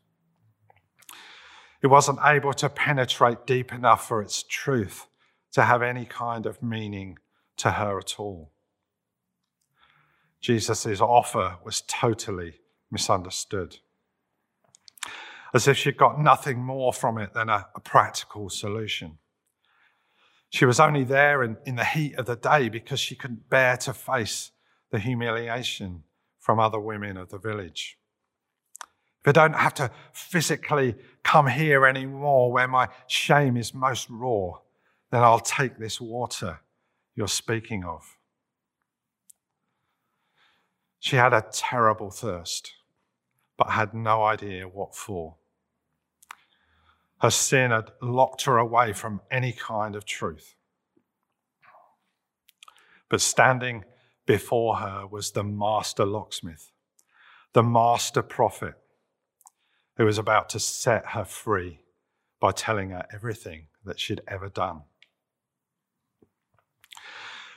It 1.83 1.88
wasn't 1.88 2.21
able 2.25 2.52
to 2.54 2.69
penetrate 2.69 3.47
deep 3.47 3.73
enough 3.73 4.07
for 4.07 4.23
its 4.23 4.42
truth 4.42 5.07
to 5.52 5.64
have 5.64 5.83
any 5.83 6.04
kind 6.04 6.47
of 6.47 6.62
meaning 6.62 7.19
to 7.57 7.73
her 7.73 7.99
at 7.99 8.19
all. 8.19 8.52
Jesus' 10.40 11.00
offer 11.00 11.57
was 11.64 11.83
totally 11.83 12.61
misunderstood, 12.90 13.78
as 15.52 15.69
if 15.69 15.76
she 15.76 15.92
got 15.92 16.21
nothing 16.21 16.59
more 16.59 16.92
from 16.92 17.19
it 17.19 17.35
than 17.35 17.49
a, 17.49 17.66
a 17.75 17.80
practical 17.80 18.49
solution. 18.49 19.19
She 20.49 20.64
was 20.64 20.80
only 20.80 21.04
there 21.04 21.42
in, 21.42 21.59
in 21.66 21.76
the 21.76 21.85
heat 21.85 22.14
of 22.16 22.26
the 22.26 22.37
day 22.37 22.69
because 22.69 23.00
she 23.00 23.14
couldn't 23.14 23.50
bear 23.50 23.76
to 23.78 23.92
face 23.92 24.50
the 24.90 24.99
humiliation 24.99 26.04
from 26.38 26.59
other 26.59 26.80
women 26.80 27.16
of 27.16 27.28
the 27.28 27.38
village. 27.38 27.99
If 29.20 29.28
I 29.28 29.32
don't 29.32 29.56
have 29.56 29.75
to 29.75 29.90
physically 30.12 30.94
come 31.23 31.47
here 31.47 31.87
anymore 31.87 32.50
where 32.50 32.68
my 32.68 32.88
shame 33.06 33.56
is 33.56 33.75
most 33.75 34.09
raw, 34.09 34.52
then 35.11 35.23
I'll 35.23 35.40
take 35.40 35.78
this 35.78 36.00
water 36.00 36.61
you're 37.14 37.28
speaking 37.28 37.85
of. 37.85 38.16
She 40.99 41.16
had 41.16 41.32
a 41.32 41.44
terrible 41.52 42.11
thirst, 42.11 42.73
but 43.56 43.70
had 43.70 43.92
no 43.92 44.23
idea 44.23 44.68
what 44.68 44.94
for. 44.94 45.37
Her 47.20 47.30
sin 47.30 47.70
had 47.70 47.90
locked 48.00 48.44
her 48.44 48.56
away 48.56 48.94
from 48.94 49.20
any 49.30 49.52
kind 49.52 49.94
of 49.94 50.06
truth. 50.06 50.54
But 53.11 53.20
standing 53.20 53.85
before 54.30 54.76
her 54.76 55.08
was 55.08 55.32
the 55.32 55.42
master 55.42 56.06
locksmith, 56.06 56.70
the 57.52 57.64
master 57.64 58.22
prophet, 58.22 58.75
who 59.96 60.04
was 60.04 60.18
about 60.18 60.49
to 60.49 60.60
set 60.60 61.04
her 61.06 61.25
free 61.25 61.80
by 62.38 62.52
telling 62.52 62.90
her 62.90 63.04
everything 63.12 63.66
that 63.84 63.99
she'd 63.99 64.20
ever 64.28 64.49
done. 64.49 64.82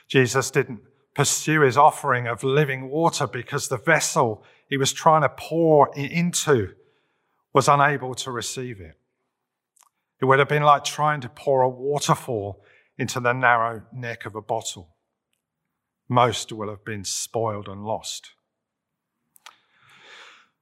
Jesus 0.08 0.50
didn't 0.50 0.80
pursue 1.14 1.60
his 1.60 1.76
offering 1.76 2.26
of 2.26 2.42
living 2.42 2.90
water 2.90 3.28
because 3.28 3.68
the 3.68 3.78
vessel 3.78 4.42
he 4.68 4.76
was 4.76 4.92
trying 4.92 5.22
to 5.22 5.28
pour 5.28 5.94
into 5.94 6.74
was 7.52 7.68
unable 7.68 8.16
to 8.16 8.32
receive 8.32 8.80
it. 8.80 8.98
It 10.20 10.24
would 10.24 10.40
have 10.40 10.48
been 10.48 10.64
like 10.64 10.82
trying 10.82 11.20
to 11.20 11.28
pour 11.28 11.62
a 11.62 11.68
waterfall 11.68 12.64
into 12.98 13.20
the 13.20 13.32
narrow 13.32 13.84
neck 13.92 14.26
of 14.26 14.34
a 14.34 14.42
bottle. 14.42 14.93
Most 16.08 16.52
will 16.52 16.68
have 16.68 16.84
been 16.84 17.04
spoiled 17.04 17.68
and 17.68 17.84
lost. 17.84 18.32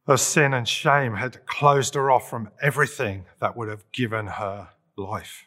Her 0.06 0.16
sin 0.16 0.52
and 0.52 0.68
shame 0.68 1.14
had 1.14 1.46
closed 1.46 1.94
her 1.94 2.10
off 2.10 2.28
from 2.28 2.50
everything 2.60 3.26
that 3.40 3.56
would 3.56 3.68
have 3.68 3.90
given 3.92 4.26
her 4.26 4.70
life. 4.96 5.46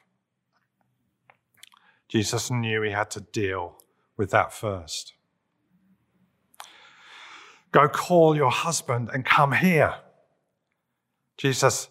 Jesus 2.08 2.50
knew 2.50 2.82
he 2.82 2.92
had 2.92 3.12
to 3.12 3.22
deal 3.22 3.78
with 4.16 4.32
that 4.32 4.54
first. 4.54 5.14
Go 7.72 7.90
call 7.90 8.36
your 8.36 8.52
husband 8.52 9.10
and 9.14 9.26
come 9.26 9.52
here. 9.52 9.96
Jesus 11.38 11.90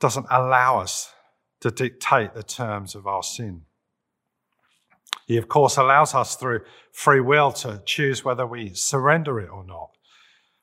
doesn't 0.00 0.26
allow 0.30 0.78
us 0.78 1.12
to 1.60 1.70
dictate 1.70 2.32
the 2.32 2.42
terms 2.42 2.94
of 2.94 3.06
our 3.06 3.22
sin. 3.22 3.62
He, 5.26 5.36
of 5.36 5.48
course, 5.48 5.76
allows 5.76 6.14
us 6.14 6.36
through 6.36 6.60
free 6.92 7.20
will 7.20 7.52
to 7.52 7.82
choose 7.84 8.24
whether 8.24 8.46
we 8.46 8.74
surrender 8.74 9.40
it 9.40 9.50
or 9.50 9.64
not. 9.64 9.90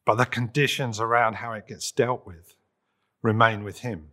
But 0.06 0.16
the 0.16 0.26
conditions 0.26 1.00
around 1.00 1.36
how 1.36 1.54
it 1.54 1.68
gets 1.68 1.92
dealt 1.92 2.26
with 2.26 2.56
remain 3.22 3.64
with 3.64 3.80
Him. 3.80 4.10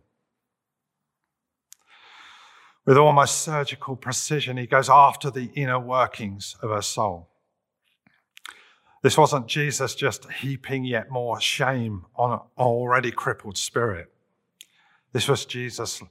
With 2.85 2.97
almost 2.97 3.41
surgical 3.41 3.95
precision, 3.95 4.57
He 4.57 4.67
goes 4.67 4.89
after 4.89 5.29
the 5.29 5.49
inner 5.55 5.79
workings 5.79 6.55
of 6.61 6.69
her 6.69 6.81
soul. 6.81 7.29
This 9.03 9.17
wasn't 9.17 9.47
Jesus 9.47 9.95
just 9.95 10.31
heaping 10.31 10.85
yet 10.85 11.11
more 11.11 11.39
shame 11.39 12.05
on 12.15 12.31
an 12.31 12.39
already 12.57 13.11
crippled 13.11 13.57
spirit. 13.57 14.09
This 15.11 15.27
was 15.27 15.45
Jesus, 15.45 16.01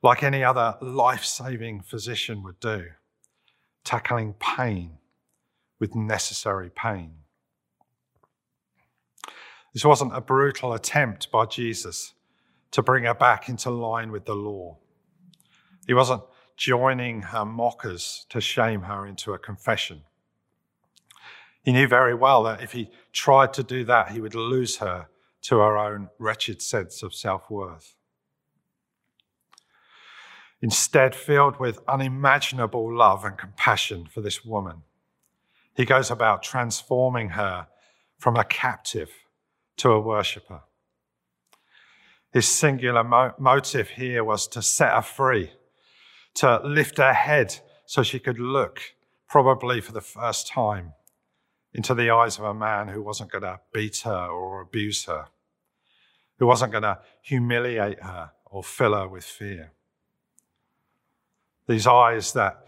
like 0.00 0.22
any 0.22 0.44
other 0.44 0.76
life 0.80 1.24
saving 1.24 1.82
physician 1.82 2.44
would 2.44 2.60
do, 2.60 2.86
tackling 3.86 4.34
pain 4.34 4.98
with 5.78 5.94
necessary 5.94 6.70
pain. 6.74 7.14
This 9.72 9.84
wasn't 9.84 10.16
a 10.16 10.20
brutal 10.20 10.72
attempt 10.72 11.30
by 11.30 11.46
Jesus 11.46 12.14
to 12.72 12.82
bring 12.82 13.04
her 13.04 13.14
back 13.14 13.48
into 13.48 13.70
line 13.70 14.10
with 14.10 14.24
the 14.24 14.34
law. 14.34 14.78
He 15.86 15.94
wasn't 15.94 16.22
joining 16.56 17.22
her 17.22 17.44
mockers 17.44 18.26
to 18.30 18.40
shame 18.40 18.82
her 18.82 19.06
into 19.06 19.32
a 19.32 19.38
confession. 19.38 20.02
He 21.62 21.72
knew 21.72 21.86
very 21.86 22.14
well 22.14 22.42
that 22.44 22.62
if 22.62 22.72
he 22.72 22.90
tried 23.12 23.52
to 23.54 23.62
do 23.62 23.84
that, 23.84 24.10
he 24.10 24.20
would 24.20 24.34
lose 24.34 24.78
her 24.78 25.08
to 25.42 25.58
her 25.58 25.76
own 25.76 26.08
wretched 26.18 26.62
sense 26.62 27.02
of 27.02 27.14
self 27.14 27.50
worth. 27.50 27.95
Instead, 30.62 31.14
filled 31.14 31.58
with 31.60 31.80
unimaginable 31.86 32.94
love 32.94 33.24
and 33.24 33.36
compassion 33.36 34.06
for 34.06 34.20
this 34.20 34.44
woman, 34.44 34.82
he 35.74 35.84
goes 35.84 36.10
about 36.10 36.42
transforming 36.42 37.30
her 37.30 37.66
from 38.18 38.36
a 38.36 38.44
captive 38.44 39.10
to 39.76 39.90
a 39.90 40.00
worshipper. 40.00 40.62
His 42.32 42.48
singular 42.48 43.04
mo- 43.04 43.34
motive 43.38 43.90
here 43.90 44.24
was 44.24 44.48
to 44.48 44.62
set 44.62 44.92
her 44.92 45.02
free, 45.02 45.52
to 46.34 46.60
lift 46.64 46.96
her 46.96 47.12
head 47.12 47.60
so 47.84 48.02
she 48.02 48.18
could 48.18 48.38
look, 48.38 48.80
probably 49.28 49.80
for 49.80 49.92
the 49.92 50.00
first 50.00 50.48
time, 50.48 50.94
into 51.74 51.94
the 51.94 52.10
eyes 52.10 52.38
of 52.38 52.44
a 52.44 52.54
man 52.54 52.88
who 52.88 53.02
wasn't 53.02 53.30
going 53.30 53.42
to 53.42 53.60
beat 53.72 53.98
her 54.04 54.26
or 54.28 54.62
abuse 54.62 55.04
her, 55.04 55.26
who 56.38 56.46
wasn't 56.46 56.72
going 56.72 56.82
to 56.82 56.98
humiliate 57.22 58.02
her 58.02 58.32
or 58.46 58.62
fill 58.64 58.94
her 58.94 59.06
with 59.06 59.24
fear. 59.24 59.72
These 61.68 61.86
eyes 61.86 62.32
that, 62.32 62.64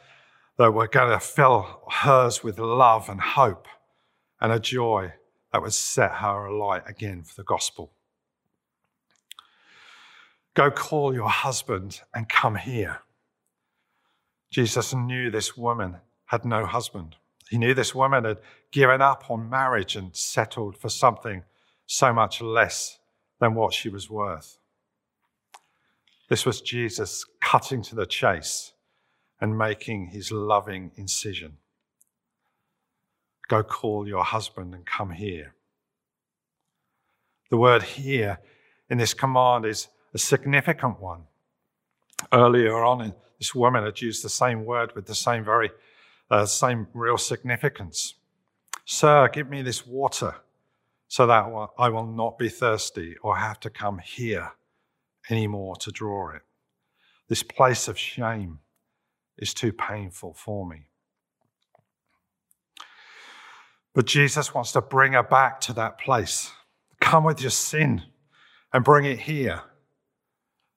that 0.56 0.72
were 0.72 0.88
going 0.88 1.10
to 1.10 1.20
fill 1.20 1.82
hers 1.88 2.42
with 2.42 2.58
love 2.58 3.08
and 3.08 3.20
hope 3.20 3.68
and 4.40 4.52
a 4.52 4.60
joy 4.60 5.12
that 5.52 5.62
would 5.62 5.72
set 5.72 6.12
her 6.16 6.46
alight 6.46 6.82
again 6.86 7.22
for 7.22 7.34
the 7.36 7.44
gospel. 7.44 7.92
Go 10.54 10.70
call 10.70 11.14
your 11.14 11.28
husband 11.28 12.00
and 12.14 12.28
come 12.28 12.56
here. 12.56 13.00
Jesus 14.50 14.94
knew 14.94 15.30
this 15.30 15.56
woman 15.56 15.98
had 16.26 16.44
no 16.44 16.66
husband. 16.66 17.16
He 17.48 17.58
knew 17.58 17.74
this 17.74 17.94
woman 17.94 18.24
had 18.24 18.38
given 18.72 19.00
up 19.00 19.30
on 19.30 19.48
marriage 19.48 19.96
and 19.96 20.14
settled 20.14 20.76
for 20.76 20.88
something 20.88 21.44
so 21.86 22.12
much 22.12 22.40
less 22.40 22.98
than 23.40 23.54
what 23.54 23.72
she 23.72 23.88
was 23.88 24.10
worth. 24.10 24.58
This 26.28 26.44
was 26.44 26.60
Jesus 26.60 27.24
cutting 27.40 27.82
to 27.82 27.94
the 27.94 28.04
chase 28.04 28.72
and 29.40 29.56
making 29.56 30.08
his 30.08 30.32
loving 30.32 30.90
incision. 30.96 31.58
Go 33.48 33.62
call 33.62 34.06
your 34.06 34.24
husband 34.24 34.74
and 34.74 34.84
come 34.84 35.10
here. 35.10 35.54
The 37.50 37.56
word 37.56 37.82
here 37.82 38.40
in 38.90 38.98
this 38.98 39.14
command 39.14 39.64
is 39.64 39.88
a 40.12 40.18
significant 40.18 41.00
one. 41.00 41.22
Earlier 42.32 42.84
on, 42.84 43.14
this 43.38 43.54
woman 43.54 43.84
had 43.84 44.00
used 44.00 44.24
the 44.24 44.28
same 44.28 44.64
word 44.64 44.94
with 44.94 45.06
the 45.06 45.14
same 45.14 45.44
very 45.44 45.70
uh, 46.30 46.44
same 46.44 46.86
real 46.92 47.16
significance. 47.16 48.14
Sir, 48.84 49.28
give 49.28 49.48
me 49.48 49.62
this 49.62 49.86
water 49.86 50.34
so 51.06 51.26
that 51.26 51.46
I 51.78 51.88
will 51.88 52.06
not 52.06 52.38
be 52.38 52.50
thirsty 52.50 53.16
or 53.22 53.36
have 53.36 53.60
to 53.60 53.70
come 53.70 53.98
here 53.98 54.52
anymore 55.30 55.76
to 55.76 55.90
draw 55.90 56.34
it. 56.34 56.42
This 57.28 57.42
place 57.42 57.88
of 57.88 57.98
shame 57.98 58.58
is 59.38 59.54
too 59.54 59.72
painful 59.72 60.34
for 60.34 60.66
me. 60.66 60.88
But 63.94 64.06
Jesus 64.06 64.54
wants 64.54 64.72
to 64.72 64.80
bring 64.80 65.12
her 65.12 65.22
back 65.22 65.60
to 65.62 65.72
that 65.74 65.98
place. 65.98 66.52
Come 67.00 67.24
with 67.24 67.40
your 67.40 67.50
sin 67.50 68.02
and 68.72 68.84
bring 68.84 69.04
it 69.04 69.20
here 69.20 69.62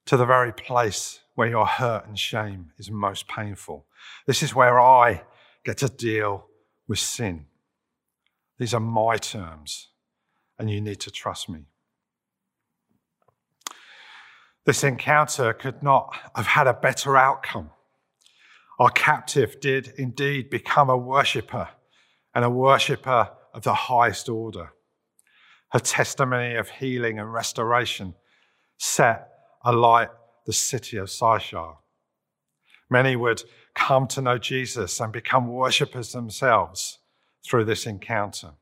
to 0.05 0.17
the 0.17 0.25
very 0.25 0.53
place 0.53 1.19
where 1.35 1.49
your 1.49 1.65
hurt 1.65 2.07
and 2.07 2.17
shame 2.17 2.71
is 2.77 2.89
most 2.89 3.27
painful. 3.27 3.85
This 4.27 4.41
is 4.41 4.55
where 4.55 4.79
I 4.79 5.23
get 5.63 5.77
to 5.77 5.89
deal 5.89 6.47
with 6.87 6.99
sin. 6.99 7.45
These 8.57 8.73
are 8.73 8.79
my 8.79 9.17
terms, 9.17 9.89
and 10.59 10.69
you 10.69 10.81
need 10.81 10.99
to 11.01 11.11
trust 11.11 11.49
me. 11.49 11.65
This 14.65 14.83
encounter 14.83 15.53
could 15.53 15.81
not 15.81 16.15
have 16.35 16.47
had 16.47 16.67
a 16.67 16.73
better 16.73 17.17
outcome. 17.17 17.71
Our 18.81 18.89
captive 18.89 19.59
did 19.59 19.93
indeed 19.99 20.49
become 20.49 20.89
a 20.89 20.97
worshipper, 20.97 21.69
and 22.33 22.43
a 22.43 22.49
worshipper 22.49 23.29
of 23.53 23.61
the 23.61 23.75
highest 23.75 24.27
order. 24.27 24.73
Her 25.71 25.77
testimony 25.77 26.55
of 26.55 26.67
healing 26.67 27.19
and 27.19 27.31
restoration 27.31 28.15
set 28.79 29.29
alight 29.63 30.09
the 30.47 30.53
city 30.53 30.97
of 30.97 31.11
Sychar. 31.11 31.75
Many 32.89 33.15
would 33.15 33.43
come 33.75 34.07
to 34.07 34.21
know 34.23 34.39
Jesus 34.39 34.99
and 34.99 35.13
become 35.13 35.47
worshippers 35.47 36.13
themselves 36.13 36.97
through 37.45 37.65
this 37.65 37.85
encounter. 37.85 38.53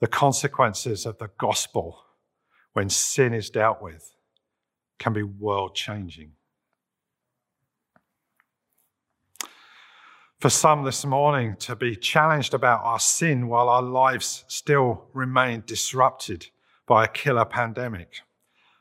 The 0.00 0.06
consequences 0.06 1.04
of 1.04 1.18
the 1.18 1.28
gospel 1.38 2.06
when 2.72 2.88
sin 2.88 3.34
is 3.34 3.50
dealt 3.50 3.82
with 3.82 4.14
can 4.98 5.12
be 5.12 5.22
world 5.22 5.74
changing. 5.74 6.32
For 10.40 10.50
some 10.50 10.84
this 10.84 11.04
morning 11.04 11.56
to 11.60 11.74
be 11.74 11.96
challenged 11.96 12.54
about 12.54 12.84
our 12.84 13.00
sin 13.00 13.48
while 13.48 13.68
our 13.68 13.82
lives 13.82 14.44
still 14.46 15.04
remain 15.12 15.64
disrupted 15.66 16.46
by 16.86 17.04
a 17.04 17.08
killer 17.08 17.44
pandemic 17.44 18.20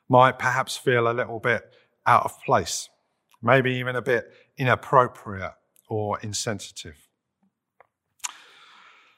might 0.08 0.40
perhaps 0.40 0.78
feel 0.78 1.10
a 1.10 1.14
little 1.14 1.40
bit 1.40 1.74
out 2.06 2.24
of 2.26 2.42
place 2.44 2.90
maybe 3.42 3.76
even 3.76 3.96
a 3.96 4.02
bit 4.02 4.32
inappropriate 4.58 5.54
or 5.90 6.20
insensitive. 6.20 7.08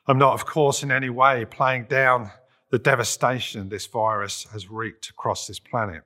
I'm 0.07 0.17
not, 0.17 0.33
of 0.33 0.45
course, 0.45 0.83
in 0.83 0.91
any 0.91 1.09
way 1.09 1.45
playing 1.45 1.85
down 1.85 2.31
the 2.71 2.79
devastation 2.79 3.69
this 3.69 3.87
virus 3.87 4.45
has 4.51 4.69
wreaked 4.69 5.09
across 5.09 5.47
this 5.47 5.59
planet. 5.59 6.03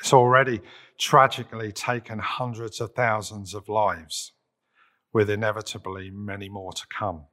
It's 0.00 0.12
already 0.12 0.60
tragically 0.98 1.72
taken 1.72 2.18
hundreds 2.18 2.80
of 2.80 2.92
thousands 2.92 3.54
of 3.54 3.68
lives, 3.68 4.32
with 5.14 5.30
inevitably 5.30 6.10
many 6.10 6.48
more 6.50 6.72
to 6.72 6.86
come. 6.88 7.24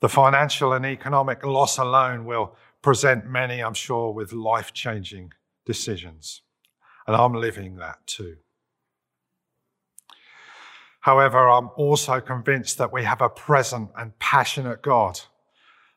The 0.00 0.08
financial 0.08 0.72
and 0.72 0.84
economic 0.84 1.46
loss 1.46 1.78
alone 1.78 2.24
will 2.24 2.56
present 2.82 3.24
many, 3.24 3.60
I'm 3.60 3.74
sure, 3.74 4.12
with 4.12 4.32
life 4.32 4.72
changing 4.72 5.32
decisions. 5.64 6.42
And 7.06 7.14
I'm 7.14 7.34
living 7.34 7.76
that 7.76 8.04
too. 8.06 8.36
However, 11.00 11.48
I'm 11.48 11.70
also 11.76 12.20
convinced 12.20 12.78
that 12.78 12.92
we 12.92 13.04
have 13.04 13.20
a 13.20 13.28
present 13.28 13.90
and 13.96 14.18
passionate 14.18 14.82
God, 14.82 15.20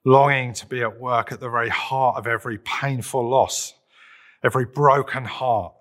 longing 0.03 0.53
to 0.53 0.67
be 0.67 0.81
at 0.81 0.99
work 0.99 1.31
at 1.31 1.39
the 1.39 1.49
very 1.49 1.69
heart 1.69 2.17
of 2.17 2.27
every 2.27 2.59
painful 2.59 3.27
loss, 3.27 3.73
every 4.43 4.65
broken 4.65 5.25
heart, 5.25 5.73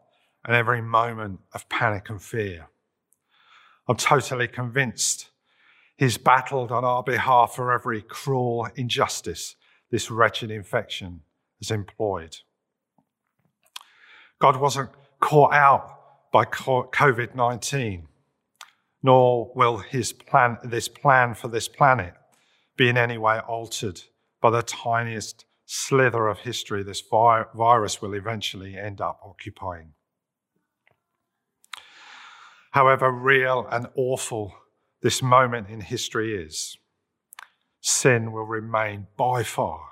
and 0.46 0.54
every 0.54 0.80
moment 0.82 1.40
of 1.52 1.68
panic 1.68 2.08
and 2.08 2.20
fear. 2.22 2.68
I'm 3.86 3.96
totally 3.96 4.48
convinced 4.48 5.30
He's 5.96 6.18
battled 6.18 6.72
on 6.72 6.84
our 6.84 7.02
behalf 7.02 7.54
for 7.54 7.72
every 7.72 8.02
cruel 8.02 8.68
injustice 8.74 9.56
this 9.90 10.10
wretched 10.10 10.50
infection 10.50 11.20
has 11.60 11.70
employed. 11.70 12.38
God 14.40 14.56
wasn't 14.56 14.90
caught 15.20 15.52
out 15.52 16.32
by 16.32 16.44
COVID 16.44 17.36
19, 17.36 18.08
nor 19.04 19.52
will 19.54 19.78
his 19.78 20.12
plan, 20.12 20.58
this 20.64 20.88
plan 20.88 21.34
for 21.34 21.46
this 21.46 21.68
planet 21.68 22.14
be 22.76 22.88
in 22.88 22.96
any 22.96 23.16
way 23.16 23.38
altered 23.38 24.02
by 24.40 24.50
the 24.50 24.62
tiniest 24.62 25.44
slither 25.64 26.26
of 26.26 26.40
history 26.40 26.82
this 26.82 27.02
virus 27.10 28.02
will 28.02 28.14
eventually 28.14 28.76
end 28.76 29.00
up 29.00 29.20
occupying. 29.24 29.92
However 32.74 33.12
real 33.12 33.68
and 33.70 33.86
awful 33.94 34.52
this 35.00 35.22
moment 35.22 35.68
in 35.68 35.80
history 35.80 36.34
is, 36.34 36.76
sin 37.80 38.32
will 38.32 38.46
remain 38.46 39.06
by 39.16 39.44
far 39.44 39.90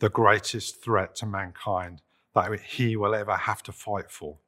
the 0.00 0.08
greatest 0.08 0.82
threat 0.82 1.14
to 1.14 1.26
mankind 1.26 2.02
that 2.34 2.58
he 2.58 2.96
will 2.96 3.14
ever 3.14 3.36
have 3.36 3.62
to 3.62 3.72
fight 3.72 4.10
for. 4.10 4.38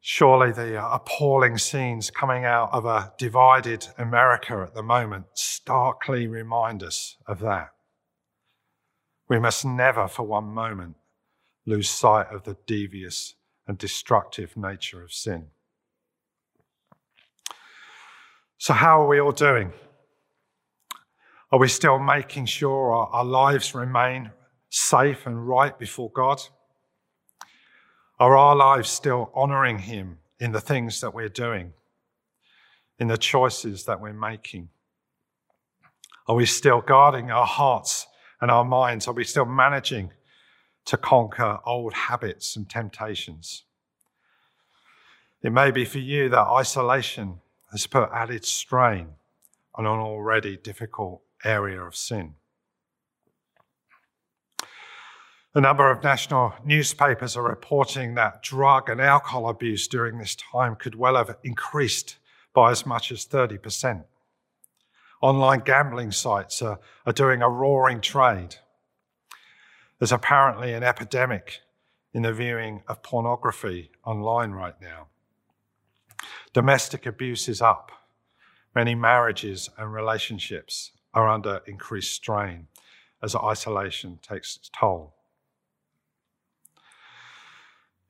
Surely 0.00 0.52
the 0.52 0.82
appalling 0.82 1.58
scenes 1.58 2.10
coming 2.10 2.46
out 2.46 2.70
of 2.72 2.86
a 2.86 3.12
divided 3.18 3.88
America 3.98 4.64
at 4.66 4.72
the 4.72 4.82
moment 4.82 5.26
starkly 5.34 6.26
remind 6.26 6.82
us 6.82 7.18
of 7.26 7.40
that. 7.40 7.72
We 9.28 9.38
must 9.38 9.66
never 9.66 10.08
for 10.08 10.22
one 10.22 10.46
moment 10.46 10.96
lose 11.66 11.90
sight 11.90 12.28
of 12.28 12.44
the 12.44 12.56
devious 12.66 13.34
and 13.66 13.78
destructive 13.78 14.56
nature 14.56 15.02
of 15.02 15.12
sin. 15.12 15.46
So, 18.58 18.74
how 18.74 19.02
are 19.02 19.08
we 19.08 19.20
all 19.20 19.32
doing? 19.32 19.72
Are 21.50 21.58
we 21.58 21.68
still 21.68 21.98
making 21.98 22.46
sure 22.46 22.92
our, 22.92 23.08
our 23.08 23.24
lives 23.24 23.74
remain 23.74 24.30
safe 24.70 25.26
and 25.26 25.46
right 25.46 25.78
before 25.78 26.10
God? 26.10 26.40
Are 28.18 28.36
our 28.36 28.56
lives 28.56 28.88
still 28.88 29.30
honoring 29.34 29.80
Him 29.80 30.18
in 30.38 30.52
the 30.52 30.60
things 30.60 31.00
that 31.00 31.12
we're 31.12 31.28
doing, 31.28 31.72
in 32.98 33.08
the 33.08 33.18
choices 33.18 33.84
that 33.84 34.00
we're 34.00 34.12
making? 34.12 34.68
Are 36.28 36.36
we 36.36 36.46
still 36.46 36.80
guarding 36.80 37.30
our 37.30 37.46
hearts 37.46 38.06
and 38.40 38.50
our 38.50 38.64
minds? 38.64 39.08
Are 39.08 39.14
we 39.14 39.24
still 39.24 39.44
managing 39.44 40.12
to 40.84 40.96
conquer 40.96 41.58
old 41.64 41.92
habits 41.94 42.56
and 42.56 42.68
temptations? 42.68 43.64
It 45.42 45.52
may 45.52 45.70
be 45.70 45.84
for 45.84 45.98
you 45.98 46.28
that 46.28 46.46
isolation 46.46 47.40
has 47.72 47.86
put 47.86 48.10
added 48.12 48.44
strain 48.44 49.08
on 49.74 49.86
an 49.86 49.98
already 49.98 50.56
difficult 50.56 51.22
area 51.44 51.82
of 51.82 51.96
sin. 51.96 52.34
A 55.54 55.60
number 55.60 55.90
of 55.90 56.02
national 56.02 56.54
newspapers 56.64 57.36
are 57.36 57.42
reporting 57.42 58.14
that 58.14 58.42
drug 58.42 58.88
and 58.88 59.00
alcohol 59.00 59.48
abuse 59.48 59.86
during 59.86 60.16
this 60.16 60.34
time 60.34 60.76
could 60.76 60.94
well 60.94 61.16
have 61.16 61.36
increased 61.44 62.16
by 62.54 62.70
as 62.70 62.86
much 62.86 63.12
as 63.12 63.26
30%. 63.26 64.04
Online 65.20 65.60
gambling 65.60 66.10
sites 66.10 66.62
are, 66.62 66.80
are 67.04 67.12
doing 67.12 67.42
a 67.42 67.50
roaring 67.50 68.00
trade. 68.00 68.56
There's 70.02 70.10
apparently 70.10 70.74
an 70.74 70.82
epidemic 70.82 71.60
in 72.12 72.22
the 72.22 72.32
viewing 72.32 72.82
of 72.88 73.04
pornography 73.04 73.92
online 74.04 74.50
right 74.50 74.74
now. 74.82 75.06
Domestic 76.52 77.06
abuse 77.06 77.48
is 77.48 77.62
up. 77.62 77.92
Many 78.74 78.96
marriages 78.96 79.70
and 79.78 79.92
relationships 79.92 80.90
are 81.14 81.28
under 81.28 81.60
increased 81.68 82.14
strain 82.14 82.66
as 83.22 83.36
isolation 83.36 84.18
takes 84.22 84.56
its 84.56 84.68
toll. 84.76 85.14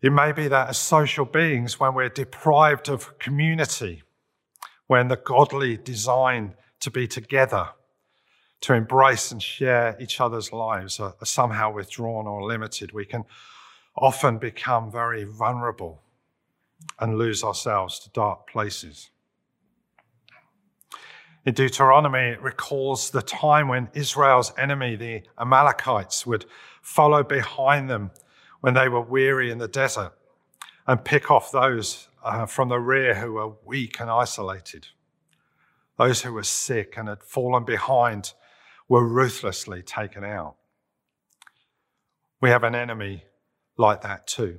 It 0.01 0.15
may 0.15 0.33
be 0.33 0.49
that 0.49 0.71
as 0.71 0.79
social 0.79 1.27
beings, 1.27 1.79
when 1.79 1.93
we're 1.93 2.09
deprived 2.09 2.89
of 2.89 3.19
community, 3.19 4.03
when 4.87 5.09
the 5.09 5.17
godly 5.17 5.77
design 5.77 6.55
to 6.81 6.91
be 6.91 7.07
together, 7.07 7.69
to 8.63 8.75
embrace 8.75 9.33
and 9.33 9.43
share 9.43 9.97
each 10.01 10.21
other's 10.21 10.53
lives 10.53 10.99
are, 10.99 11.15
are 11.21 11.27
somehow 11.27 11.73
withdrawn 11.73 12.27
or 12.27 12.45
limited, 12.45 12.93
we 12.93 13.05
can 13.05 13.25
often 13.97 14.39
become 14.39 14.91
very 14.91 15.25
vulnerable 15.25 16.01
and 16.99 17.19
lose 17.19 17.45
ourselves 17.45 17.99
to 18.01 18.11
dark 18.11 18.49
places. 18.49 19.11
In 21.45 21.55
Deuteronomy, 21.55 22.31
it 22.31 22.41
recalls 22.41 23.11
the 23.11 23.23
time 23.23 23.67
when 23.67 23.89
Israel's 23.95 24.53
enemy, 24.57 24.95
the 24.95 25.23
Amalekites, 25.39 26.25
would 26.25 26.47
follow 26.81 27.25
behind 27.25 27.91
them 27.91 28.13
when 28.61 28.75
they 28.75 28.89
were 28.89 29.01
weary 29.01 29.51
in 29.51 29.59
the 29.59 29.67
desert 29.67 30.13
and 30.87 31.05
pick 31.05 31.33
off 31.33 31.51
those 31.51 32.07
uh, 32.23 32.47
from 32.47 32.69
the 32.69 32.79
rear 32.79 33.15
who 33.15 33.33
were 33.33 33.55
weak 33.65 33.99
and 33.99 34.09
isolated. 34.09 34.87
Those 35.99 36.23
who 36.23 36.33
were 36.33 36.45
sick 36.45 36.95
and 36.97 37.09
had 37.09 37.25
fallen 37.25 37.65
behind 37.65 38.35
were 38.89 39.07
ruthlessly 39.07 39.83
taken 39.83 40.25
out. 40.25 40.57
We 42.41 42.51
have 42.51 42.65
an 42.65 42.75
enemy 42.75 43.25
like 43.77 44.03
that 44.03 44.27
too, 44.27 44.59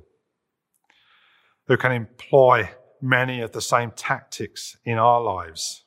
who 1.66 1.76
can 1.76 1.92
employ 1.92 2.70
many 3.00 3.40
of 3.40 3.52
the 3.52 3.60
same 3.60 3.90
tactics 3.90 4.76
in 4.84 4.98
our 4.98 5.20
lives, 5.20 5.84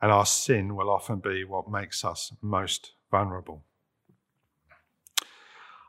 and 0.00 0.12
our 0.12 0.26
sin 0.26 0.76
will 0.76 0.90
often 0.90 1.18
be 1.18 1.44
what 1.44 1.70
makes 1.70 2.04
us 2.04 2.32
most 2.42 2.92
vulnerable. 3.10 3.64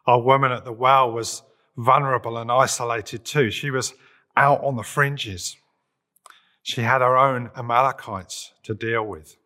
Our 0.08 0.22
woman 0.22 0.52
at 0.52 0.66
the 0.66 0.72
well 0.72 1.12
was 1.12 1.44
vulnerable 1.78 2.38
and 2.38 2.52
isolated 2.52 3.24
too. 3.24 3.52
She 3.52 3.70
was 3.70 3.94
out 4.36 4.64
on 4.64 4.76
the 4.76 4.84
fringes. 4.84 5.58
She 6.64 6.82
had 6.82 7.02
her 7.02 7.18
own 7.18 7.52
Amalekites 7.56 8.54
to 8.64 8.74
deal 8.74 9.06
with. 9.06 9.38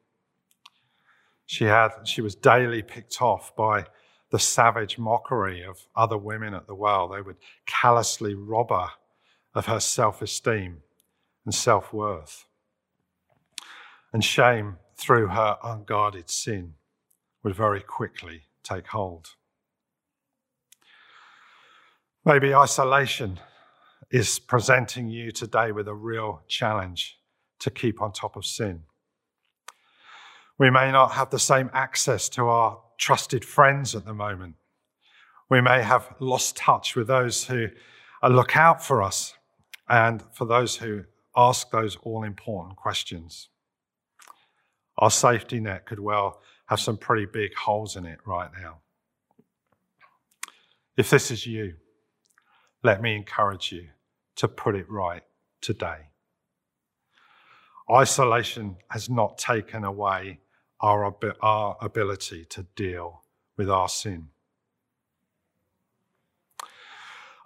She 1.46 1.66
had, 1.66 1.90
she 2.06 2.22
was 2.22 2.36
daily 2.36 2.82
picked 2.82 3.22
off 3.22 3.56
by 3.56 3.86
the 4.32 4.40
savage 4.40 4.98
mockery 4.98 5.64
of 5.64 5.88
other 5.96 6.18
women 6.18 6.54
at 6.54 6.68
the 6.68 6.76
well. 6.76 7.08
They 7.08 7.22
would 7.22 7.38
callously 7.66 8.34
rob 8.34 8.72
her 8.72 8.90
of 9.54 9.68
her 9.68 9.80
self 9.80 10.22
esteem 10.22 10.82
and 11.46 11.54
self 11.54 11.94
worth. 11.94 12.46
And 14.12 14.24
shame 14.24 14.78
through 14.98 15.28
her 15.28 15.58
unguarded 15.64 16.30
sin 16.30 16.74
would 17.44 17.56
very 17.56 17.82
quickly 17.82 18.44
take 18.64 18.88
hold. 18.88 19.36
Maybe 22.26 22.56
isolation 22.56 23.40
is 24.10 24.40
presenting 24.40 25.10
you 25.10 25.32
today 25.32 25.72
with 25.72 25.88
a 25.88 25.94
real 25.94 26.42
challenge 26.48 27.20
to 27.60 27.70
keep 27.70 28.02
on 28.02 28.12
top 28.12 28.36
of 28.36 28.46
sin. 28.46 28.84
We 30.58 30.70
may 30.70 30.92
not 30.92 31.12
have 31.12 31.30
the 31.30 31.40
same 31.40 31.70
access 31.74 32.30
to 32.30 32.48
our 32.48 32.82
trusted 32.98 33.44
friends 33.44 33.94
at 33.94 34.06
the 34.06 34.14
moment. 34.14 34.56
We 35.50 35.62
may 35.62 35.84
have 35.84 36.16
lost 36.20 36.56
touch 36.56 36.96
with 36.96 37.08
those 37.08 37.46
who 37.46 37.68
look 38.24 38.56
out 38.56 38.84
for 38.84 39.04
us 39.04 39.36
and 39.90 40.24
for 40.34 40.46
those 40.46 40.78
who 40.78 41.04
ask 41.36 41.70
those 41.72 41.98
all 41.98 42.24
important 42.24 42.78
questions. 42.78 43.50
Our 44.98 45.12
safety 45.12 45.60
net 45.60 45.86
could 45.86 46.00
well 46.00 46.42
have 46.68 46.80
some 46.80 46.98
pretty 46.98 47.26
big 47.26 47.54
holes 47.54 47.96
in 47.98 48.06
it 48.06 48.20
right 48.26 48.50
now. 48.60 48.80
If 50.98 51.10
this 51.10 51.30
is 51.30 51.46
you, 51.46 51.74
let 52.82 53.02
me 53.02 53.14
encourage 53.16 53.74
you 53.74 53.90
to 54.38 54.48
put 54.48 54.76
it 54.76 54.90
right 54.90 55.24
today. 55.60 56.10
Isolation 57.92 58.78
has 58.90 59.10
not 59.10 59.38
taken 59.38 59.84
away 59.84 60.40
our, 60.82 61.16
our 61.42 61.78
ability 61.82 62.46
to 62.46 62.64
deal 62.76 63.24
with 63.58 63.70
our 63.70 63.90
sin. 63.90 64.30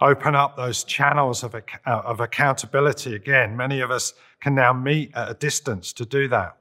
Open 0.01 0.33
up 0.33 0.55
those 0.55 0.83
channels 0.83 1.43
of, 1.43 1.53
uh, 1.55 1.59
of 1.85 2.19
accountability 2.21 3.15
again. 3.15 3.57
Many 3.57 3.81
of 3.81 3.91
us 3.91 4.13
can 4.39 4.55
now 4.55 4.71
meet 4.71 5.11
at 5.13 5.29
a 5.29 5.33
distance 5.33 5.91
to 5.93 6.05
do 6.05 6.27
that. 6.29 6.55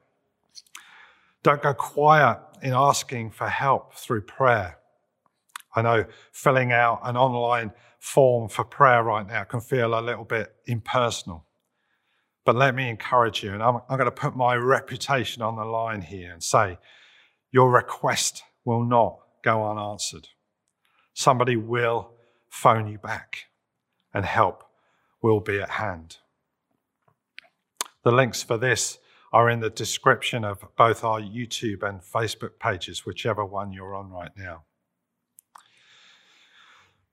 Don't 1.44 1.62
go 1.62 1.72
quiet 1.72 2.40
in 2.62 2.72
asking 2.72 3.30
for 3.30 3.48
help 3.48 3.94
through 3.94 4.22
prayer. 4.22 4.78
I 5.76 5.82
know 5.82 6.04
filling 6.32 6.72
out 6.72 7.00
an 7.04 7.16
online 7.16 7.72
form 8.00 8.48
for 8.48 8.64
prayer 8.64 9.02
right 9.04 9.26
now 9.26 9.44
can 9.44 9.60
feel 9.60 9.98
a 9.98 10.00
little 10.00 10.24
bit 10.24 10.54
impersonal. 10.66 11.44
But 12.48 12.56
let 12.56 12.74
me 12.74 12.88
encourage 12.88 13.42
you, 13.42 13.52
and 13.52 13.62
I'm, 13.62 13.82
I'm 13.90 13.98
going 13.98 14.06
to 14.06 14.10
put 14.10 14.34
my 14.34 14.54
reputation 14.54 15.42
on 15.42 15.56
the 15.56 15.66
line 15.66 16.00
here 16.00 16.32
and 16.32 16.42
say, 16.42 16.78
your 17.50 17.70
request 17.70 18.42
will 18.64 18.82
not 18.82 19.18
go 19.44 19.70
unanswered. 19.70 20.28
Somebody 21.12 21.56
will 21.56 22.12
phone 22.48 22.88
you 22.88 22.96
back, 22.96 23.48
and 24.14 24.24
help 24.24 24.64
will 25.20 25.40
be 25.40 25.60
at 25.60 25.68
hand. 25.68 26.16
The 28.02 28.12
links 28.12 28.42
for 28.42 28.56
this 28.56 28.96
are 29.30 29.50
in 29.50 29.60
the 29.60 29.68
description 29.68 30.42
of 30.42 30.64
both 30.74 31.04
our 31.04 31.20
YouTube 31.20 31.82
and 31.82 32.00
Facebook 32.00 32.58
pages, 32.58 33.04
whichever 33.04 33.44
one 33.44 33.72
you're 33.74 33.94
on 33.94 34.08
right 34.08 34.32
now. 34.38 34.62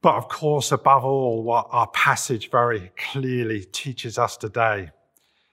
But 0.01 0.15
of 0.15 0.29
course, 0.29 0.71
above 0.71 1.03
all, 1.03 1.43
what 1.43 1.67
our 1.71 1.87
passage 1.87 2.49
very 2.49 2.93
clearly 2.95 3.65
teaches 3.65 4.17
us 4.17 4.37
today 4.37 4.91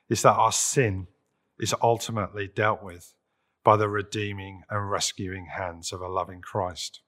is 0.09 0.23
that 0.23 0.35
our 0.35 0.53
sin 0.53 1.07
is 1.59 1.75
ultimately 1.83 2.49
dealt 2.49 2.83
with 2.83 3.15
by 3.65 3.77
the 3.77 3.89
redeeming 3.89 4.63
and 4.69 4.91
rescuing 4.91 5.47
hands 5.47 5.93
of 5.93 6.01
a 6.01 6.09
loving 6.09 6.41
Christ. 6.41 7.01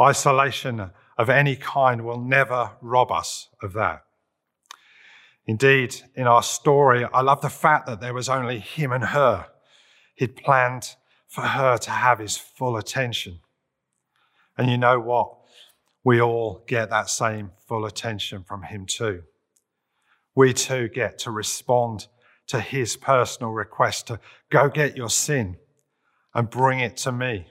Isolation 0.00 0.90
of 1.18 1.30
any 1.30 1.56
kind 1.56 2.04
will 2.04 2.20
never 2.20 2.72
rob 2.80 3.10
us 3.10 3.48
of 3.62 3.72
that. 3.74 4.02
Indeed, 5.46 6.02
in 6.14 6.26
our 6.26 6.42
story, 6.42 7.04
I 7.04 7.20
love 7.20 7.40
the 7.40 7.48
fact 7.48 7.86
that 7.86 8.00
there 8.00 8.14
was 8.14 8.28
only 8.28 8.58
him 8.58 8.92
and 8.92 9.04
her. 9.04 9.46
He'd 10.14 10.36
planned 10.36 10.96
for 11.28 11.42
her 11.42 11.78
to 11.78 11.90
have 11.90 12.18
his 12.18 12.36
full 12.36 12.76
attention. 12.76 13.40
And 14.58 14.70
you 14.70 14.78
know 14.78 14.98
what? 14.98 15.32
We 16.02 16.20
all 16.20 16.64
get 16.66 16.90
that 16.90 17.10
same 17.10 17.52
full 17.66 17.84
attention 17.84 18.44
from 18.44 18.62
him 18.62 18.86
too. 18.86 19.22
We 20.36 20.52
too 20.52 20.88
get 20.88 21.18
to 21.20 21.30
respond 21.30 22.08
to 22.48 22.60
his 22.60 22.96
personal 22.96 23.50
request 23.50 24.06
to 24.08 24.20
go 24.50 24.68
get 24.68 24.96
your 24.96 25.08
sin 25.08 25.56
and 26.34 26.50
bring 26.50 26.78
it 26.78 26.98
to 26.98 27.10
me. 27.10 27.48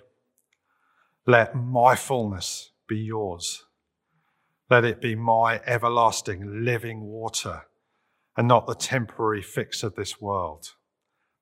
Let 1.25 1.55
my 1.55 1.95
fullness 1.95 2.71
be 2.87 2.97
yours. 2.97 3.63
Let 4.69 4.85
it 4.85 5.01
be 5.01 5.15
my 5.15 5.61
everlasting 5.65 6.63
living 6.63 7.01
water 7.01 7.63
and 8.37 8.47
not 8.47 8.67
the 8.67 8.75
temporary 8.75 9.41
fix 9.41 9.81
of 9.81 9.95
this 9.95 10.21
world 10.21 10.73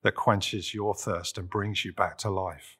that 0.02 0.14
quenches 0.14 0.72
your 0.72 0.94
thirst 0.94 1.36
and 1.36 1.50
brings 1.50 1.84
you 1.84 1.92
back 1.92 2.16
to 2.18 2.30
life. 2.30 2.78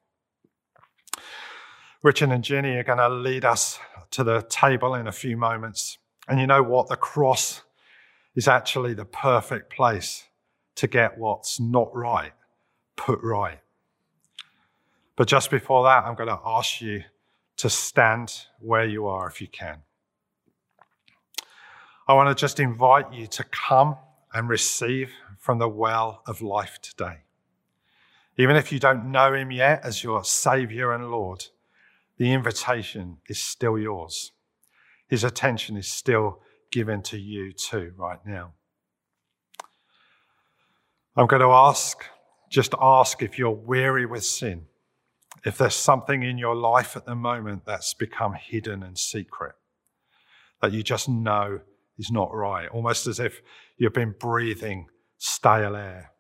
Richard 2.03 2.31
and 2.31 2.45
Jenny 2.45 2.77
are 2.77 2.85
going 2.85 2.99
to 2.99 3.09
lead 3.09 3.45
us 3.45 3.79
to 4.13 4.25
the 4.25 4.43
table 4.49 4.95
in 4.95 5.07
a 5.07 5.13
few 5.13 5.37
moments. 5.37 5.99
And 6.29 6.41
you 6.41 6.47
know 6.47 6.63
what? 6.63 6.89
The 6.89 6.97
cross 6.97 7.63
is 8.35 8.49
actually 8.49 8.95
the 8.95 9.05
perfect 9.05 9.71
place 9.71 10.25
to 10.77 10.87
get 10.87 11.19
what's 11.19 11.61
not 11.61 11.95
right 11.95 12.33
put 12.97 13.21
right. 13.23 13.61
But 15.17 15.29
just 15.29 15.51
before 15.51 15.85
that, 15.85 16.05
I'm 16.05 16.15
going 16.15 16.29
to 16.29 16.41
ask 16.45 16.81
you 16.81 17.05
to 17.59 17.71
stand 17.71 18.47
where 18.61 18.85
you 18.85 19.07
are 19.07 19.29
if 19.29 19.41
you 19.41 19.47
can. 19.47 19.79
I 22.09 22.15
want 22.15 22.37
to 22.37 22.41
just 22.41 22.61
invite 22.61 23.13
you 23.13 23.27
to 23.29 23.45
come 23.45 23.97
and 24.33 24.49
receive 24.49 25.13
from 25.39 25.59
the 25.59 25.69
well 25.69 26.23
of 26.27 26.43
life 26.43 26.79
today. 26.83 27.19
Even 28.37 28.57
if 28.57 28.73
you 28.73 28.81
don't 28.81 29.11
know 29.11 29.33
him 29.33 29.53
yet 29.53 29.81
as 29.85 30.03
your 30.03 30.25
Savior 30.25 30.93
and 30.93 31.11
Lord, 31.11 31.47
the 32.17 32.33
invitation 32.33 33.19
is 33.29 33.39
still 33.39 33.79
yours. 33.79 34.33
His 35.07 35.23
attention 35.23 35.77
is 35.77 35.87
still 35.87 36.41
given 36.75 37.01
to 37.01 37.17
you 37.17 37.53
too, 37.53 37.93
right 37.97 38.19
now. 38.27 38.53
I'm 41.17 41.29
going 41.29 41.41
to 41.41 41.53
ask, 41.53 42.05
just 42.51 42.75
ask 42.81 43.23
if 43.23 43.39
you're 43.39 43.53
weary 43.53 44.07
with 44.07 44.25
sin, 44.25 44.67
if 45.45 45.57
there's 45.57 45.77
something 45.77 46.25
in 46.25 46.37
your 46.37 46.57
life 46.57 46.97
at 46.97 47.07
the 47.07 47.15
moment 47.15 47.65
that's 47.65 47.95
become 47.95 48.35
hidden 48.35 48.83
and 48.83 48.99
secret, 48.99 49.55
that 50.61 50.73
you 50.73 50.83
just 50.83 51.09
know 51.09 51.61
is 51.97 52.11
not 52.11 52.35
right, 52.35 52.69
almost 52.71 53.07
as 53.07 53.21
if 53.21 53.41
you've 53.79 53.93
been 53.93 54.17
breathing 54.19 54.89
stale 55.17 55.77
air. 55.77 56.11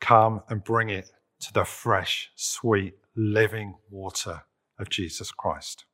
Come 0.00 0.42
and 0.48 0.64
bring 0.64 0.90
it 0.90 1.08
to 1.42 1.52
the 1.52 1.64
fresh, 1.64 2.32
sweet, 2.34 2.94
living 3.14 3.76
water 3.88 4.42
of 4.76 4.88
Jesus 4.88 5.30
Christ. 5.30 5.84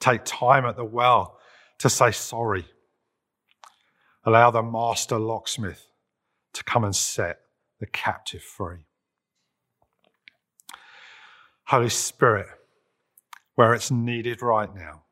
Take 0.00 0.26
time 0.26 0.66
at 0.66 0.76
the 0.76 0.84
well 0.84 1.38
to 1.82 1.90
say 1.90 2.12
sorry. 2.12 2.64
Allow 4.24 4.52
the 4.52 4.62
master 4.62 5.18
locksmith 5.18 5.88
to 6.52 6.62
come 6.62 6.84
and 6.84 6.94
set 6.94 7.40
the 7.80 7.86
captive 7.86 8.40
free. 8.40 8.86
Holy 11.64 11.88
Spirit, 11.88 12.46
where 13.56 13.74
it's 13.74 13.90
needed 13.90 14.42
right 14.42 14.72
now, 14.72 15.02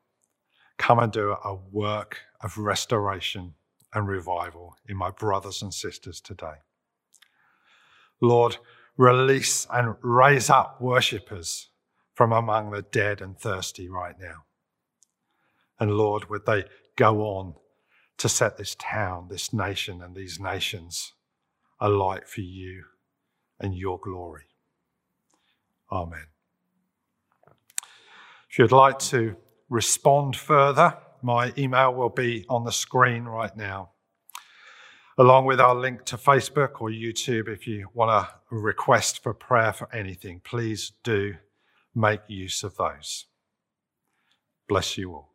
come 0.77 0.97
and 0.99 1.11
do 1.11 1.35
a 1.43 1.55
work 1.55 2.19
of 2.39 2.57
restoration 2.57 3.55
and 3.93 4.07
revival 4.07 4.77
in 4.87 4.95
my 4.95 5.11
brothers 5.11 5.61
and 5.61 5.73
sisters 5.73 6.21
today. 6.21 6.61
Lord, 8.21 8.59
release 8.95 9.67
and 9.69 9.95
raise 10.01 10.49
up 10.49 10.79
worshippers 10.79 11.67
from 12.13 12.31
among 12.31 12.71
the 12.71 12.81
dead 12.81 13.19
and 13.19 13.37
thirsty 13.37 13.89
right 13.89 14.15
now. 14.17 14.45
And 15.81 15.97
Lord, 15.97 16.29
would 16.29 16.45
they 16.45 16.63
go 16.95 17.21
on 17.21 17.55
to 18.19 18.29
set 18.29 18.55
this 18.55 18.75
town, 18.75 19.29
this 19.31 19.51
nation, 19.51 20.03
and 20.03 20.15
these 20.15 20.39
nations 20.39 21.13
alight 21.79 22.29
for 22.29 22.41
you 22.41 22.83
and 23.59 23.75
your 23.75 23.99
glory. 23.99 24.43
Amen. 25.91 26.27
If 28.47 28.59
you'd 28.59 28.71
like 28.71 28.99
to 28.99 29.35
respond 29.69 30.35
further, 30.35 30.97
my 31.23 31.51
email 31.57 31.95
will 31.95 32.09
be 32.09 32.45
on 32.47 32.63
the 32.63 32.71
screen 32.71 33.23
right 33.23 33.57
now, 33.57 33.89
along 35.17 35.45
with 35.45 35.59
our 35.59 35.73
link 35.73 36.05
to 36.05 36.17
Facebook 36.17 36.79
or 36.79 36.89
YouTube. 36.89 37.47
If 37.47 37.65
you 37.65 37.87
want 37.95 38.11
a 38.11 38.29
request 38.55 39.23
for 39.23 39.33
prayer 39.33 39.73
for 39.73 39.91
anything, 39.91 40.41
please 40.43 40.91
do 41.03 41.37
make 41.95 42.21
use 42.27 42.61
of 42.61 42.77
those. 42.77 43.25
Bless 44.67 44.95
you 44.95 45.13
all. 45.13 45.30